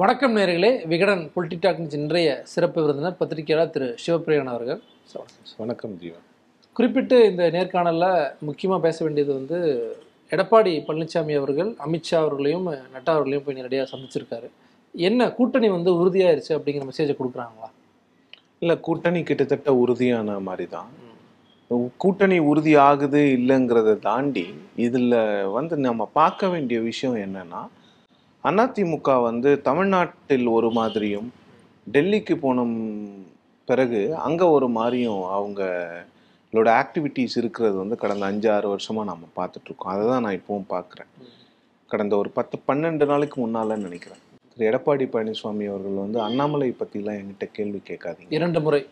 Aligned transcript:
வணக்கம் 0.00 0.36
நேர்களே. 0.38 0.68
விகடன் 0.90 1.22
பொலிட்டிடாக் 1.32 1.80
இன்றைய 1.96 2.28
சிறப்பு 2.50 2.78
விருந்தினர் 2.82 3.16
பத்திரிகையாளர் 3.20 3.72
திரு 3.74 3.86
சிவபிரியன் 4.02 4.50
அவர்கள். 4.52 4.78
வணக்கம் 5.62 5.94
ஜீவன் 6.02 6.22
குறிப்பிட்டு 6.76 7.16
இந்த 7.30 7.44
நேர்காணலில் 7.56 8.06
முக்கியமாக 8.48 8.80
பேச 8.86 8.98
வேண்டியது 9.04 9.32
வந்து 9.38 9.58
எடப்பாடி 10.34 10.72
பழனிசாமி 10.86 11.34
அவர்கள் 11.40 11.70
அமித்ஷா 11.86 12.16
அவர்களையும் 12.24 12.68
நட்டா 12.94 13.10
அவர்களையும் 13.16 13.44
போய் 13.46 13.58
நேரடியாக 13.58 13.90
சந்திச்சிருக்காரு. 13.92 14.48
என்ன 14.94 15.28
கூட்டணி 15.38 15.70
வந்து 15.76 15.92
உறுதியாயிருச்சு 16.02 16.54
அப்படிங்கிற 16.58 16.86
மெசேஜை 16.90 17.16
கொடுக்குறாங்களா? 17.18 17.68
இல்லை 18.62 18.76
கூட்டணி 18.88 19.22
கிட்டத்தட்ட 19.32 19.74
உறுதியான 19.82 20.38
மாதிரி 20.48 20.68
தான் 20.76 20.90
கூட்டணி 22.04 22.38
உறுதி 22.52 22.74
ஆகுது 22.88 23.22
இல்லைங்கிறத 23.36 23.98
தாண்டி 24.08 24.46
இதில் 24.86 25.18
வந்து 25.58 25.74
நம்ம 25.88 26.08
பார்க்க 26.20 26.52
வேண்டிய 26.54 26.80
விஷயம் 26.88 27.20
என்னன்னா 27.26 27.62
அதிமுக 28.44 29.14
வந்து 29.22 29.50
தமிழ்நாட்டில் 29.60 30.46
ஒரு 30.56 30.68
மாதிரியும் 30.70 31.28
டெல்லிக்கு 31.86 32.34
போன 32.44 32.64
பிறகு 33.68 34.00
அங்கே 34.26 34.46
ஒரு 34.56 34.68
மாதிரியும் 34.68 35.20
அவங்களோட 35.36 36.68
ஆக்டிவிட்டீஸ் 36.82 37.34
இருக்கிறது 37.40 37.76
வந்து 37.82 37.96
கடந்த 37.96 38.24
அஞ்சு 38.26 38.48
ஆறு 38.54 38.68
வருஷமாக 38.68 39.10
நம்ம 39.10 39.24
பார்த்துட்ருக்கோம். 39.38 39.92
அதை 39.94 40.04
தான் 40.06 40.24
நான் 40.26 40.38
இப்போவும் 40.40 40.70
பார்க்குறேன். 40.74 41.10
கடந்த 41.90 42.14
ஒரு 42.16 42.30
பத்து 42.38 42.56
பன்னெண்டு 42.68 43.06
நாளைக்கு 43.12 43.36
முன்னாலன்னு 43.44 43.86
நினைக்கிறேன். 43.88 44.22
திரு. 44.50 44.64
எடப்பாடி 44.70 45.06
பழனிசாமி 45.14 45.66
அவர்கள் 45.72 46.02
வந்து 46.04 46.18
அண்ணாமலை 46.20 46.70
பற்றிலாம் 46.80 47.18
என்கிட்ட 47.20 47.48
கேள்வி 47.58 47.80
கேட்காதீங்க. 47.90 48.32
இரண்டு 48.38 48.60
முறை. 48.60 48.82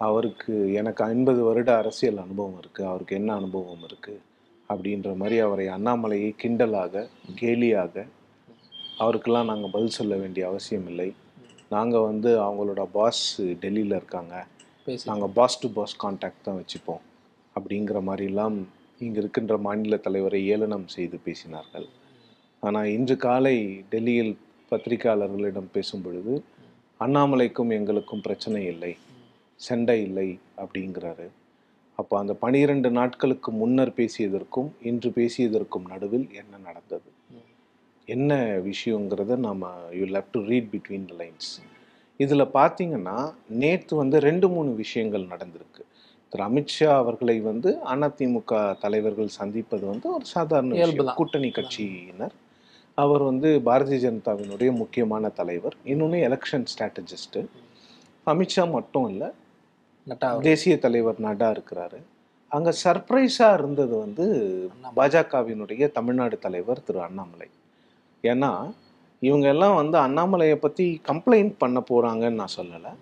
அவருக்கு 0.00 0.54
எனக்கு 0.80 1.02
ஐம்பது 1.04 1.40
வருட 1.42 1.70
அரசியல் 1.82 2.22
அனுபவம் 2.26 2.58
இருக்குது 2.62 2.90
அவருக்கு 2.90 3.14
என்ன 3.16 3.30
அனுபவம் 3.34 3.84
இருக்குது 3.88 4.22
அப்படின்ற 4.70 5.10
மாதிரி 5.16 5.36
அவரை 5.38 5.66
அண்ணாமலையை 5.76 6.30
கிண்டலாக 6.42 7.04
கேலியாக 7.34 8.04
அவருக்கெல்லாம் 9.00 9.50
நாங்கள் 9.50 9.70
பதில் 9.70 9.96
சொல்ல 9.98 10.16
வேண்டிய 10.16 10.48
அவசியம் 10.48 10.86
இல்லை. 10.86 11.14
நாங்கள் 11.68 12.00
வந்து 12.00 12.30
அவங்களோட 12.40 12.82
பாஸ் 12.84 13.40
டெல்லியில் 13.62 13.94
இருக்காங்க. 13.96 14.34
பேசி 14.84 15.10
நாங்கள் 15.10 15.28
பாஸ் 15.28 15.60
டு 15.60 15.68
பாஸ் 15.70 15.94
கான்டாக்ட் 16.04 16.42
தான் 16.42 16.58
வச்சுப்போம். 16.60 17.02
அப்படிங்கிற 17.56 18.00
மாதிரிலாம் 18.08 18.56
இங்கே 18.98 19.18
இருக்கின்ற 19.18 19.58
மாநில 19.58 19.96
தலைவரை 19.96 20.40
ஏளனம் 20.46 20.86
செய்து 20.86 21.20
பேசினார்கள். 21.24 21.86
ஆனால் 22.62 22.86
இன்று 22.86 23.16
காலை 23.16 23.84
டெல்லியில் 23.88 24.36
பத்திரிகையாளர்களிடம் 24.72 25.72
பேசும் 25.72 26.02
பொழுது 26.02 26.34
அண்ணாமலைக்கும் 27.00 27.70
எங்களுக்கும் 27.70 28.20
பிரச்சனை 28.20 28.64
இல்லை. 28.66 28.96
சண்டை 29.60 30.02
இல்லை. 30.02 30.28
அப்படிங்கிறாரு. 30.62 31.26
அப்போ 31.98 32.18
அந்த 32.18 32.34
பனிரெண்டு 32.34 32.90
நாட்களுக்கு 32.90 33.50
முன்னர் 33.52 33.92
பேசியதற்கும் 33.96 34.70
இன்று 34.82 35.10
பேசியதற்கும் 35.10 35.86
நடுவில் 35.86 36.26
என்ன 36.32 36.56
நடந்தது? 36.58 37.08
என்ன 38.08 38.32
விஷயங்கிறத 38.70 39.36
நம்ம 39.36 39.70
you 39.92 40.04
love 40.06 40.32
to 40.32 40.40
read 40.40 40.68
between 40.72 41.06
the 41.10 41.14
lines 41.22 41.50
இதில் 42.16 42.52
பார்த்தீங்கன்னா 42.58 43.16
நேற்று 43.62 43.96
வந்து 43.96 44.20
ரெண்டு 44.20 44.48
மூணு 44.48 44.70
விஷயங்கள் 44.74 45.30
நடந்திருக்கு. 45.32 45.82
திரு 46.32 46.44
அமித்ஷா 46.44 46.88
அவர்களை 47.02 47.40
வந்து 47.40 47.70
அதிமுக 47.94 48.78
தலைவர்கள் 48.78 49.36
சந்திப்பது 49.38 49.86
வந்து 49.86 50.12
ஒரு 50.12 50.24
சாதாரண. 50.24 51.12
கூட்டணி 51.14 51.48
கட்சியினர். 51.48 52.34
அவர் 52.94 53.22
வந்து 53.22 53.48
பாரதிய 53.64 53.98
ஜனதாவினுடைய 54.06 54.70
முக்கியமான 54.72 55.28
தலைவர் 55.28 55.76
இன்னொன்று 55.84 56.18
எலெக்ஷன் 56.28 56.66
ஸ்ட்ராட்டஜிஸ்ட்டு 56.72 57.42
அமித்ஷா 58.26 58.70
மட்டும் 58.70 59.08
இல்லை. 59.08 59.28
தேசிய 60.40 60.78
தலைவர் 60.78 61.20
நட்டா 61.20 61.48
இருக்கிறாரு. 61.56 61.98
அங்கே 62.48 62.72
சர்ப்ரைஸாக 62.84 63.58
இருந்தது 63.58 63.94
வந்து. 63.98 64.26
பாஜகவினுடைய 64.96 65.92
தமிழ்நாடு 65.92 66.38
தலைவர் 66.38 66.82
திரு 66.82 67.00
அண்ணாமலை. 67.00 67.48
ஏன்னா 68.32 68.52
இவங்க 69.22 69.46
எல்லாம் 69.54 69.76
வந்து 69.80 69.96
அண்ணாமலையை 69.98 70.56
பற்றி 70.64 70.86
கம்ப்ளைண்ட் 71.10 71.52
பண்ண 71.58 71.78
போகிறாங்கன்னு 71.90 72.40
நான் 72.40 72.56
சொல்லலை. 72.60 72.92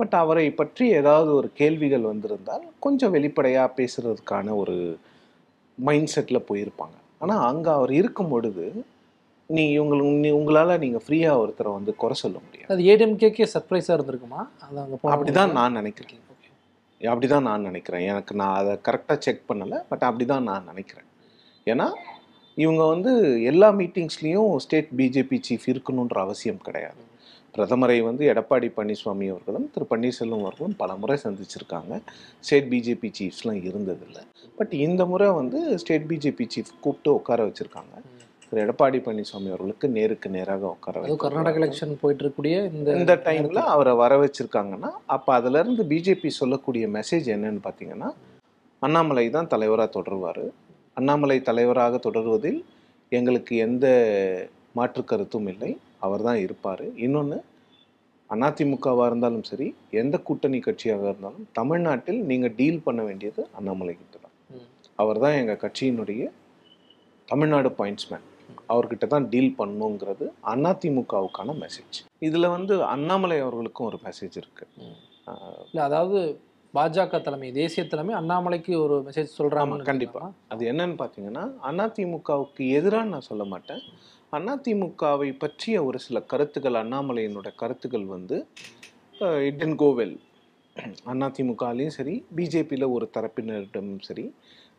பட் 0.00 0.14
அவரை 0.22 0.44
பற்றி 0.50 0.84
ஏதாவது 1.00 1.30
ஒரு 1.34 1.48
கேள்விகள் 1.60 2.04
வந்திருந்தால் 2.10 2.64
கொஞ்சம் 2.84 3.14
வெளிப்படையாக 3.16 3.74
பேசுகிறதுக்கான 3.78 4.54
ஒரு 4.56 4.76
மைண்ட் 5.78 6.12
செட்டில் 6.14 6.46
போயிருப்பாங்க. 6.50 6.96
ஆனால் 7.22 7.42
அங்கே 7.50 7.70
அவர் 7.70 7.92
இருக்கும் 8.00 8.28
பொழுது 8.28 8.66
நீ 9.56 9.64
இவங்களுக்கு 9.78 10.14
நீ 10.24 10.30
உங்களால் 10.38 10.80
நீங்கள் 10.84 11.02
ஃப்ரீயாக 11.04 11.42
ஒருத்தரை 11.42 11.70
வந்து 11.76 11.92
குறை 12.02 12.16
சொல்ல 12.22 12.38
முடியாது. 12.44 12.70
அது 12.74 12.82
ஏடிஎம்கேக்கே 12.92 13.46
சர்ப்ரைஸாக 13.54 13.96
இருந்திருக்குமா? 13.98 14.40
அது 14.64 14.80
அங்கே 14.84 14.96
போன 15.00 15.14
அப்படிதான் 15.16 15.54
நான் 15.58 15.72
நினைக்கிறேன். 15.72 16.24
Okay. 16.34 16.52
அப்படிதான் 17.12 17.46
நான் 17.48 17.66
நினைக்கிறேன். 17.68 18.04
எனக்கு 18.12 18.34
நான் 18.34 18.56
அதை 18.60 18.74
கரெக்டாக 18.88 19.18
செக் 19.26 19.42
பண்ணலை 19.48 19.78
பட் 19.88 20.04
அப்படிதான் 20.08 20.48
நான் 20.50 20.68
நினைக்கிறேன். 20.70 21.08
ஏன்னா 21.66 21.86
இவங்க 22.62 22.82
வந்து 22.86 23.10
எல்லா 23.42 23.68
மீட்டிங்ஸ்லேயும் 23.72 24.56
ஸ்டேட் 24.56 24.90
பிஜேபி 24.96 25.38
சீஃப் 25.48 25.66
இருக்கணுன்ற 25.72 26.18
அவசியம் 26.26 26.64
கிடையாது. 26.66 27.02
பிரதமரை 27.54 27.96
வந்து 28.08 28.22
எடப்பாடி 28.32 28.68
பழனிசாமி 28.76 29.26
அவர்களும் 29.34 29.66
திரு 29.74 29.86
பன்னீர்செல்வம் 29.90 30.42
அவர்களும் 30.46 30.76
பல 30.76 30.96
முறை 30.96 31.16
சந்திச்சிருக்காங்க. 31.24 31.92
ஸ்டேட் 32.40 32.68
பிஜேபி 32.72 33.08
சீஃப்ஸ்லாம் 33.18 33.60
இருந்ததில்லை. 33.70 34.22
பட் 34.58 34.72
இந்த 34.86 35.06
முறை 35.06 35.28
வந்து 35.30 35.60
ஸ்டேட் 35.78 36.06
பிஜேபி 36.10 36.46
சீஃப் 36.54 36.72
கூப்பிட்டு 36.80 37.14
உட்கார 37.14 37.46
வச்சிருக்காங்க. 37.48 37.94
திரு 38.50 38.60
எடப்பாடி 38.64 38.98
பழனிசாமி 39.06 39.48
அவர்களுக்கு 39.48 39.88
நேருக்கு 39.88 40.28
நேராக 40.36 40.66
உட்கார. 40.76 41.00
கர்நாடக 41.24 41.58
எலெக்ஷன் 41.58 41.98
போயிட்டு 42.00 42.24
இருக்கக்கூடிய 42.24 42.56
இந்த 42.72 42.96
இந்த 43.00 43.16
டைம்ல 43.24 43.62
அவரை 43.74 43.94
வர 43.94 44.14
வச்சிருக்காங்கன்னா 44.24 44.90
அப்ப 45.16 45.34
அதுல 45.34 45.58
இருந்து 45.58 45.84
பிஜேபி 45.84 46.30
சொல்லக்கூடிய 46.40 46.86
மெசேஜ் 46.88 47.28
என்னன்னு 47.36 47.62
பாத்தீங்கன்னா 47.68 48.10
அண்ணாமலை 48.82 49.30
தான் 49.30 49.52
தலைவராக 49.54 49.90
தொடருவார். 49.98 50.44
அண்ணாமலை 50.98 51.38
தலைவராக 51.48 51.98
தொடருவதில் 52.06 52.60
எங்களுக்கு 53.12 53.52
எந்த 53.66 53.86
மாற்று 54.78 55.02
கருத்தும் 55.10 55.48
இல்லை. 55.52 55.70
அவர் 56.06 56.24
தான் 56.28 56.40
இருப்பார். 56.46 56.84
இன்னொன்று 57.06 57.38
அதிமுகவாக 58.30 59.06
இருந்தாலும் 59.10 59.44
சரி 59.50 59.66
எந்த 60.00 60.16
கூட்டணி 60.28 60.58
கட்சியாக 60.64 61.04
இருந்தாலும் 61.10 61.46
தமிழ்நாட்டில் 61.58 62.18
நீங்கள் 62.30 62.56
டீல் 62.58 62.84
பண்ண 62.86 63.00
வேண்டியது 63.08 63.42
அண்ணாமலை 63.58 63.94
கிட்ட 64.00 64.16
தான். 64.24 64.34
அவர் 65.02 65.20
தான் 65.24 65.38
எங்கள் 65.40 65.62
கட்சியினுடைய 65.62 66.22
தமிழ்நாடு 67.28 67.70
பாயிண்ட்ஸ்மேன் 67.78 68.26
அவர்கிட்ட 68.72 69.06
தான் 69.14 69.26
டீல் 69.32 69.56
பண்ணணுங்கிறது 69.60 70.26
அதிமுகவுக்கான 70.52 71.54
மெசேஜ் 71.62 71.98
இதில் 72.26 72.52
வந்து 72.56 72.74
அண்ணாமலை 72.94 73.38
அவர்களுக்கும் 73.44 73.88
ஒரு 73.90 73.98
மெசேஜ் 74.06 74.36
இருக்குது 74.42 74.72
இல்லை 75.68 75.82
அதாவது 75.88 76.20
பாஜக 76.74 77.20
தலைமை 77.20 77.48
தேசிய 77.52 77.82
தலைமை 77.86 78.14
அண்ணாமலைக்கு 78.14 78.72
ஒரு 78.80 78.96
மெசேஜ் 79.06 79.36
சொல்கிறாங்க 79.38 79.76
கண்டிப்பா. 79.82 80.22
அது 80.48 80.62
என்னன்னு 80.72 80.96
பார்த்தீங்கன்னா 80.98 81.44
அதிமுகவுக்கு 81.82 82.62
எதிராக 82.70 83.08
நான் 83.08 83.28
சொல்ல 83.30 83.44
மாட்டேன். 83.44 83.82
அதிமுகவை 84.32 85.30
பற்றிய 85.38 85.76
ஒரு 85.84 85.98
சில 85.98 86.20
கருத்துக்கள் 86.22 86.80
அண்ணாமலையினோட 86.82 87.50
கருத்துக்கள் 87.54 88.06
வந்து 88.06 88.38
இட் 89.46 89.60
டென் 89.60 89.78
கோவெல் 89.78 90.14
அதிமுகலையும் 91.24 91.96
சரி 91.98 92.14
பிஜேபியில் 92.36 92.92
ஒரு 92.92 93.06
தரப்பினரிடமும் 93.16 94.02
சரி 94.02 94.26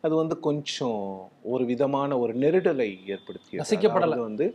அது 0.00 0.14
வந்து 0.14 0.36
கொஞ்சம் 0.40 1.00
ஒரு 1.44 1.64
விதமான 1.64 2.18
ஒரு 2.18 2.32
நெருடலை 2.34 2.88
ஏற்படுத்தியது. 3.06 3.60
ரசிக்கப்படல. 3.62 4.16
வந்து 4.20 4.46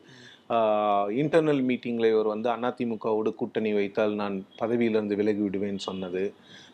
இன்டர்னல் 1.22 1.62
மீட்டிங்கில் 1.69 2.12
இவர் 2.12 2.34
வந்து 2.34 2.50
அதிமுகவோடு 2.52 3.31
கூட்டணி 3.35 3.72
வைத்தால் 3.73 4.13
நான் 4.13 4.35
பதவியிலிருந்து 4.57 5.16
விலகி 5.16 5.41
விடுவேன்னு 5.41 5.84
சொன்னது. 5.90 6.23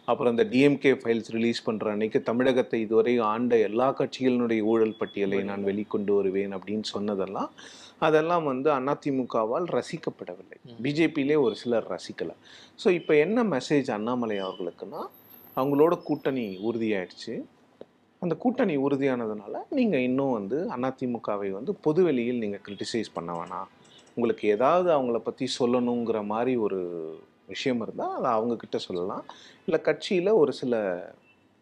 அப்புறம் 0.09 0.33
இந்த 0.35 0.45
டிஎம்கே 0.53 0.91
ஃபைல்ஸ் 1.01 1.29
ரிலீஸ் 1.35 1.65
பண்ணுற 1.67 1.89
அன்னைக்கு 1.93 2.19
தமிழகத்தை 2.29 2.79
இதுவரை 2.85 3.13
ஆண்ட 3.33 3.57
எல்லா 3.67 3.87
கட்சிகளினுடைய 3.99 4.61
ஊழல் 4.71 4.97
பட்டியலை 5.01 5.39
நான் 5.49 5.67
வெளிக்கொண்டு 5.69 6.13
வருவேன் 6.17 6.53
அப்படின்னு 6.57 6.87
சொன்னதெல்லாம் 6.95 7.51
அதெல்லாம் 8.07 8.45
வந்து 8.51 8.69
அதிமுகவால் 8.77 9.67
ரசிக்கப்படவில்லை. 9.77 10.57
பிஜேபியிலே 10.85 11.35
ஒரு 11.45 11.55
சிலர் 11.61 11.89
ரசிக்கலை. 11.93 12.35
ஸோ 12.83 12.87
இப்போ 12.99 13.13
என்ன 13.25 13.43
மெசேஜ் 13.55 13.89
அண்ணாமலை 13.97 14.37
அவர்களுக்குன்னா 14.45 15.01
அவங்களோட 15.57 15.93
கூட்டணி 16.07 16.45
உறுதியாயிடுச்சு. 16.67 17.33
அந்த 18.21 18.33
கூட்டணி 18.43 18.75
உறுதியானதுனால 18.85 19.53
நீங்கள் 19.77 20.05
இன்னும் 20.07 20.35
வந்து 20.39 20.57
அதிமுகவை 20.75 21.49
வந்து 21.57 21.71
பொதுவெளியில் 21.85 22.41
நீங்கள் 22.43 22.63
கிரிட்டிசைஸ் 22.67 23.15
பண்ண 23.17 23.31
வேணாம். 23.39 23.69
உங்களுக்கு 24.15 24.45
ஏதாவது 24.55 24.89
அவங்கள 24.95 25.19
பற்றி 25.27 25.45
சொல்லணுங்கிற 25.59 26.19
மாதிரி 26.33 26.53
ஒரு 26.65 26.79
விஷயம் 27.51 27.81
இருந்தால் 27.81 28.15
அதை 28.17 28.29
அவங்கக்கிட்ட 28.31 28.77
சொல்லலாம். 28.77 29.25
இல்லை 29.65 29.79
கட்சியில் 29.81 30.39
ஒரு 30.41 30.53
சில 30.53 30.73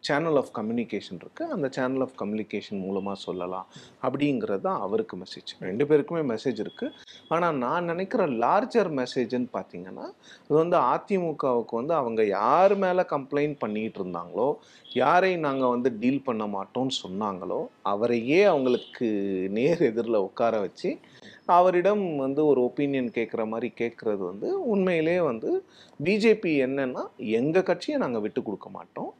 சேனல் 0.04 0.38
ஆஃப் 0.40 0.52
கம்யூனிகேஷன் 0.56 1.20
இருக்குது 1.22 1.52
அந்த 1.54 1.66
சேனல் 1.76 2.02
ஆஃப் 2.02 2.14
கம்யூனிகேஷன் 2.20 2.80
மூலமாக 2.84 3.18
சொல்லலாம் 3.24 3.66
அப்படிங்கிறது 4.02 4.64
தான் 4.66 4.80
அவருக்கு 4.80 5.16
மெசேஜ் 5.16 5.50
ரெண்டு 5.60 5.84
பேருக்குமே 5.90 6.22
மெசேஜ் 6.30 6.60
இருக்குது 6.64 6.94
ஆனால் 7.28 7.58
நான் 7.58 7.88
நினைக்கிற 7.90 8.22
லார்ஜர் 8.44 8.90
மெசேஜ்னு 9.00 9.50
பார்த்தீங்கன்னா 9.56 10.06
அது 10.44 10.54
வந்து 10.54 10.78
அதிமுகவுக்கு 10.92 11.74
வந்து 11.80 11.94
அவங்க 11.94 12.20
யார் 12.32 12.74
மேலே 12.76 13.04
கம்ப்ளைண்ட் 13.14 13.56
பண்ணிகிட்டு 13.60 14.00
இருந்தாங்களோ 14.00 14.48
யாரை 14.96 15.32
நாங்கள் 15.38 15.74
வந்து 15.74 15.90
டீல் 16.00 16.24
பண்ண 16.24 16.44
மாட்டோம்னு 16.48 16.94
சொன்னாங்களோ 17.02 17.60
அவரையே 17.84 18.40
அவங்களுக்கு 18.44 19.08
நேர் 19.58 19.82
எதிரில் 19.90 20.24
உட்கார 20.28 20.54
வச்சு 20.60 20.90
அவரிடம் 21.50 22.04
வந்து 22.16 22.40
ஒரு 22.46 22.60
ஒப்பீனியன் 22.68 23.14
கேட்குற 23.16 23.42
மாதிரி 23.46 23.68
கேட்குறது 23.80 24.22
வந்து 24.24 24.48
உண்மையிலே 24.72 25.16
வந்து 25.30 25.50
பிஜேபி 26.00 26.52
என்னென்னா 26.66 27.02
எங்கள் 27.40 27.66
கட்சியை 27.70 27.96
நாங்கள் 27.98 28.24
விட்டு 28.26 28.40
கொடுக்க 28.42 28.68
மாட்டோம். 28.70 29.10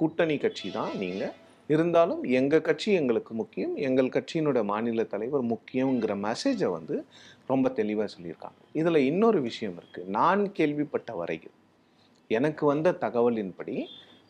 கூட்டணி 0.00 0.36
கட்சி 0.44 0.68
தான் 0.78 0.92
நீங்கள் 1.02 1.34
இருந்தாலும் 1.74 2.22
எங்கள் 2.38 2.66
கட்சி 2.66 2.88
எங்களுக்கு 2.98 3.32
முக்கியம் 3.40 3.74
எங்கள் 3.86 4.14
கட்சியினோட 4.14 4.58
மாநில 4.70 5.04
தலைவர் 5.14 5.44
முக்கியங்கிற 5.54 6.12
மெசேஜை 6.26 6.68
வந்து 6.76 6.96
ரொம்ப 7.50 7.66
தெளிவாக 7.78 8.08
சொல்லியிருக்காங்க. 8.14 8.58
இதில் 8.80 9.06
இன்னொரு 9.10 9.38
விஷயம் 9.48 9.76
இருக்குது 9.80 10.12
நான் 10.18 10.42
கேள்விப்பட்ட 10.58 11.10
வரையில் 11.20 11.54
எனக்கு 12.30 12.62
வந்த 12.72 12.96
தகவலின்படி 13.04 13.76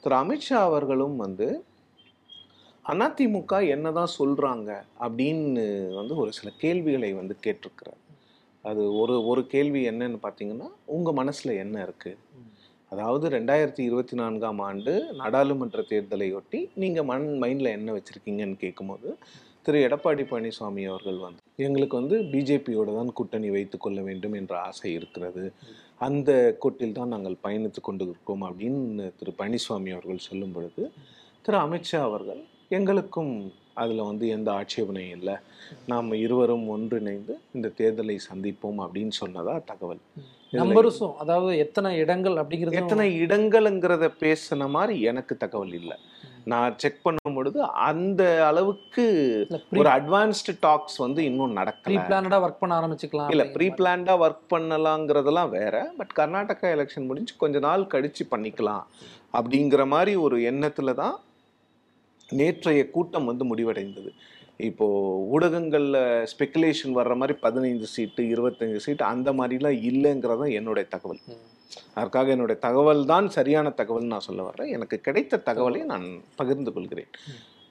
திரு. 0.04 0.14
அமித்ஷா 0.22 0.58
அவர்களும் 0.68 1.16
வந்து 1.24 1.48
அதிமுக 2.84 3.54
என்னதான் 3.74 4.16
சொல்கிறாங்க 4.18 4.70
அப்படின்னு 5.06 5.64
வந்து 6.00 6.14
ஒரு 6.22 6.30
சில 6.38 6.48
கேள்விகளை 6.62 7.10
வந்து 7.20 7.34
கேட்டிருக்கிறார். 7.44 8.02
அது 8.64 8.82
ஒரு 9.00 9.14
ஒரு 9.30 9.42
கேள்வி 9.54 9.80
என்னன்னு 9.90 10.18
பார்த்தீங்கன்னா 10.26 10.68
உங்கள் 10.96 11.18
மனசில் 11.20 11.60
என்ன 11.64 11.76
இருக்குது 11.86 12.18
அதாவது 12.93 13.26
ரெண்டாயிரத்தி 13.29 13.82
இருபத்தி 13.88 14.17
நான்காம் 14.17 14.61
ஆண்டு 14.69 14.93
நாடாளுமன்ற 15.20 15.81
தேர்தலையொட்டி 15.90 16.61
நீங்கள் 16.82 17.06
மண் 17.11 17.26
மைண்டில் 17.43 17.75
என்ன 17.76 17.94
வச்சுருக்கீங்கன்னு 17.96 18.56
கேட்கும்போது 18.64 19.08
திரு. 19.67 19.79
எடப்பாடி 19.87 20.25
பழனிசாமி 20.31 20.82
அவர்கள் 20.90 21.19
வந்து 21.25 21.43
எங்களுக்கு 21.67 21.94
வந்து 22.00 22.17
பிஜேபியோட 22.32 22.90
தான் 22.99 23.12
கூட்டணி 23.19 23.49
வைத்து 23.56 23.76
கொள்ள 23.79 23.99
வேண்டும் 24.08 24.37
என்ற 24.40 24.55
ஆசை 24.69 24.90
இருக்கிறது. 24.99 25.44
அந்த 26.06 26.31
கூட்டில் 26.62 26.96
தான் 26.99 27.12
நாங்கள் 27.14 27.37
பயணித்து 27.44 27.81
கொண்டு 27.81 28.05
இருக்கோம் 28.08 28.44
அப்படின்னு 28.49 29.06
திரு. 29.20 29.32
பழனிசாமி 29.40 29.93
அவர்கள் 29.96 30.26
சொல்லும் 30.29 30.55
பொழுது 30.56 30.82
திரு. 31.44 31.58
அமித்ஷா 31.67 32.00
அவர்கள் 32.08 32.43
எங்களுக்கும் 32.79 33.32
அதில் 33.82 34.08
வந்து 34.10 34.25
எந்த 34.36 34.48
ஆட்சேபனையும் 34.58 35.16
இல்லை. 35.19 35.36
நாம் 35.92 36.10
இருவரும் 36.25 36.66
ஒன்றிணைந்து 36.75 37.34
இந்த 37.56 37.70
தேர்தலை 37.80 38.16
சந்திப்போம் 38.28 38.80
அப்படின்னு 38.84 39.14
சொன்னதா 39.22 39.54
தகவல். 39.70 40.02
இதுல 40.52 40.60
நம்பர்ஸும் 40.62 41.16
அதாவது 41.22 41.50
எத்தனை 41.64 41.90
இடங்கள் 42.02 42.38
அப்படிங்கிறது 42.42 42.80
எத்தனை 42.82 43.06
இடங்கள்ங்கிறத 43.25 44.06
பேசின 44.22 44.69
மாதிரி 44.76 44.94
எனக்கு 45.10 45.34
தகவல் 45.44 45.75
இல்லை. 45.80 45.96
நான் 46.52 46.76
செக் 46.82 47.02
பண்ணும் 47.04 47.34
பொழுது 47.36 47.58
அந்த 47.88 48.22
அளவுக்கு 48.50 49.04
ஒரு 49.80 49.88
அட்வான்ஸ்டு 49.96 50.52
டாக்ஸ் 50.66 50.96
வந்து 51.04 51.20
இன்னும் 51.30 51.52
ப்ரீ 51.52 51.58
நடக்கல 51.60 52.04
பிளானடா 52.06 52.38
ஒர்க் 52.44 52.62
பண்ண 52.62 52.75
ஆரம்பிச்சுக்கலாம் 52.80 53.32
இல்ல 53.34 53.44
ப்ரீ. 53.56 53.66
பிளான்டா 53.78 54.14
ஒர்க் 54.25 54.46
பண்ணலாங்கிறதெல்லாம் 54.54 55.50
வேற 55.58 55.75
பட் 55.98 56.14
கர்நாடகா 56.20 56.69
எலெக்ஷன் 56.76 57.08
முடிஞ்சு 57.10 57.34
கொஞ்ச 57.42 57.58
நாள் 57.66 57.90
கழிச்சு 57.94 58.25
பண்ணிக்கலாம் 58.34 58.84
அப்படிங்கிற 59.38 59.84
மாதிரி 59.94 60.14
ஒரு 60.26 60.38
எண்ணத்துல 60.52 60.94
தான் 61.02 61.16
நேற்றைய 62.32 62.90
கூட்டம் 62.90 63.28
வந்து 63.30 63.44
முடிவடைந்தது. 63.50 64.10
இப்போ 64.69 64.86
ஊடகங்கள்ல 65.34 65.98
ஸ்பெகுலேஷன் 66.32 66.96
வர்ற 66.98 67.14
மாதிரி 67.16 67.34
பதினைந்து 67.44 67.86
சீட்டு 67.94 68.22
இருபத்தஞ்சு 68.34 68.80
சீட்டு 68.86 69.04
அந்த 69.12 69.32
மாதிரிலாம் 69.32 69.78
இல்லைங்கிறது 69.90 70.42
தான் 70.42 70.56
என்னுடைய 70.60 70.86
தகவல். 70.94 71.20
அதற்காக 71.98 72.30
என்னுடைய 72.34 72.58
தகவல் 72.66 73.02
தான் 73.12 73.26
சரியான 73.36 73.70
தகவல் 73.80 74.10
நான் 74.14 74.26
சொல்ல 74.28 74.42
வர்றேன் 74.48 74.72
எனக்கு 74.76 74.96
கிடைத்த 75.06 75.42
தகவலை 75.50 75.80
நான் 75.92 76.06
பகிர்ந்து 76.40 76.72
கொள்கிறேன். 76.76 77.10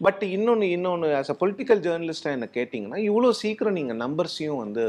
பட் 0.02 0.24
இன்னொன்று 0.36 0.66
இன்னொன்று 0.76 1.08
ஆஸ் 1.20 1.32
அ 1.34 1.38
பொலிட்டிக்கல் 1.42 1.84
ஜேர்னலிஸ்டாக 1.86 2.38
என்ன 2.38 2.48
கேட்டிங்கன்னா 2.58 3.00
இவ்வளோ 3.10 3.30
சீக்கிரம் 3.44 3.78
நீங்கள் 3.80 4.02
நம்பர்ஸையும் 4.06 4.62
வந்து 4.64 4.86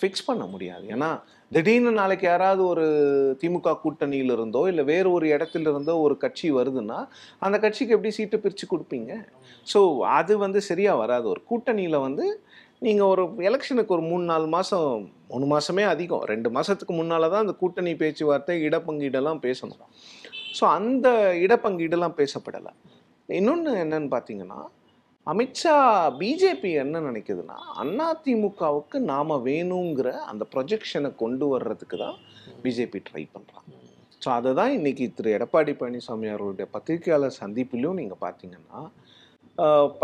ஃபிக்ஸ் 0.00 0.26
பண்ண 0.28 0.44
முடியாது. 0.54 0.84
ஏன்னா 0.94 1.10
திடீர்னு 1.54 1.90
நாளைக்கு 1.98 2.26
யாராவது 2.26 2.62
ஒரு 2.72 2.84
திமுக 3.40 3.72
கூட்டணியில் 3.82 4.32
இருந்தோ 4.36 4.62
இல்லை 4.70 4.82
வேறு 4.90 5.08
ஒரு 5.16 5.26
இடத்துல 5.34 5.70
இருந்தோ 5.72 5.94
ஒரு 6.06 6.14
கட்சி 6.24 6.48
வருதுன்னா 6.56 6.98
அந்த 7.46 7.56
கட்சிக்கு 7.64 7.94
எப்படி 7.96 8.10
சீட்டு 8.16 8.36
பிரித்து 8.44 8.66
கொடுப்பீங்க? 8.72 9.12
ஸோ 9.72 9.80
அது 10.18 10.32
வந்து 10.44 10.60
சரியாக 10.70 11.00
வராது. 11.02 11.26
ஒரு 11.34 11.42
கூட்டணியில் 11.50 12.04
வந்து 12.06 12.24
நீங்கள் 12.86 13.10
ஒரு 13.12 13.22
எலெக்ஷனுக்கு 13.50 13.94
ஒரு 13.96 14.04
மூணு 14.10 14.24
நாலு 14.32 14.46
மாதம் 14.56 14.88
மூணு 15.32 15.46
மாதமே 15.52 15.84
அதிகம். 15.92 16.24
ரெண்டு 16.32 16.48
மாதத்துக்கு 16.56 16.94
முன்னால் 17.00 17.30
தான் 17.32 17.44
அந்த 17.44 17.54
கூட்டணி 17.62 17.92
பேச்சுவார்த்தை 18.02 18.56
இடப்பங்கீடெல்லாம் 18.68 19.40
பேசணும். 19.46 19.84
ஸோ 20.58 20.64
அந்த 20.78 21.08
இடப்பங்கீடெல்லாம் 21.44 22.18
பேசப்படலை. 22.20 22.72
இன்னொன்று 23.28 23.70
என்னன்னு 23.84 24.10
பார்த்தீங்கன்னா 24.16 24.58
அமித்ஷா 25.30 25.72
பிஜேபி 26.18 26.70
என்ன 26.82 27.00
நினைக்குதுன்னா 27.06 27.56
அண்ணா 27.82 28.08
திமுகவுக்கு 28.24 28.96
நாம் 29.12 29.32
வேணுங்கிற 29.46 30.08
அந்த 30.30 30.44
ப்ரொஜெக்ஷனை 30.52 31.10
கொண்டு 31.22 31.46
வர்றதுக்கு 31.52 31.96
தான் 32.02 32.18
பிஜேபி 32.64 32.98
ட்ரை 33.08 33.24
பண்ணுறாங்க 33.34 33.72
ஸோ 34.22 34.28
அதை 34.36 34.50
தான் 34.58 34.72
இன்றைக்கி 34.76 35.06
திரு. 35.16 35.30
எடப்பாடி 35.38 35.72
பழனிசாமி 35.80 36.28
அவர்களுடைய 36.32 36.66
பத்திரிகையாளர் 36.76 37.38
சந்திப்பிலையும் 37.40 37.98
நீங்கள் 38.00 38.22
பார்த்தீங்கன்னா 38.24 38.80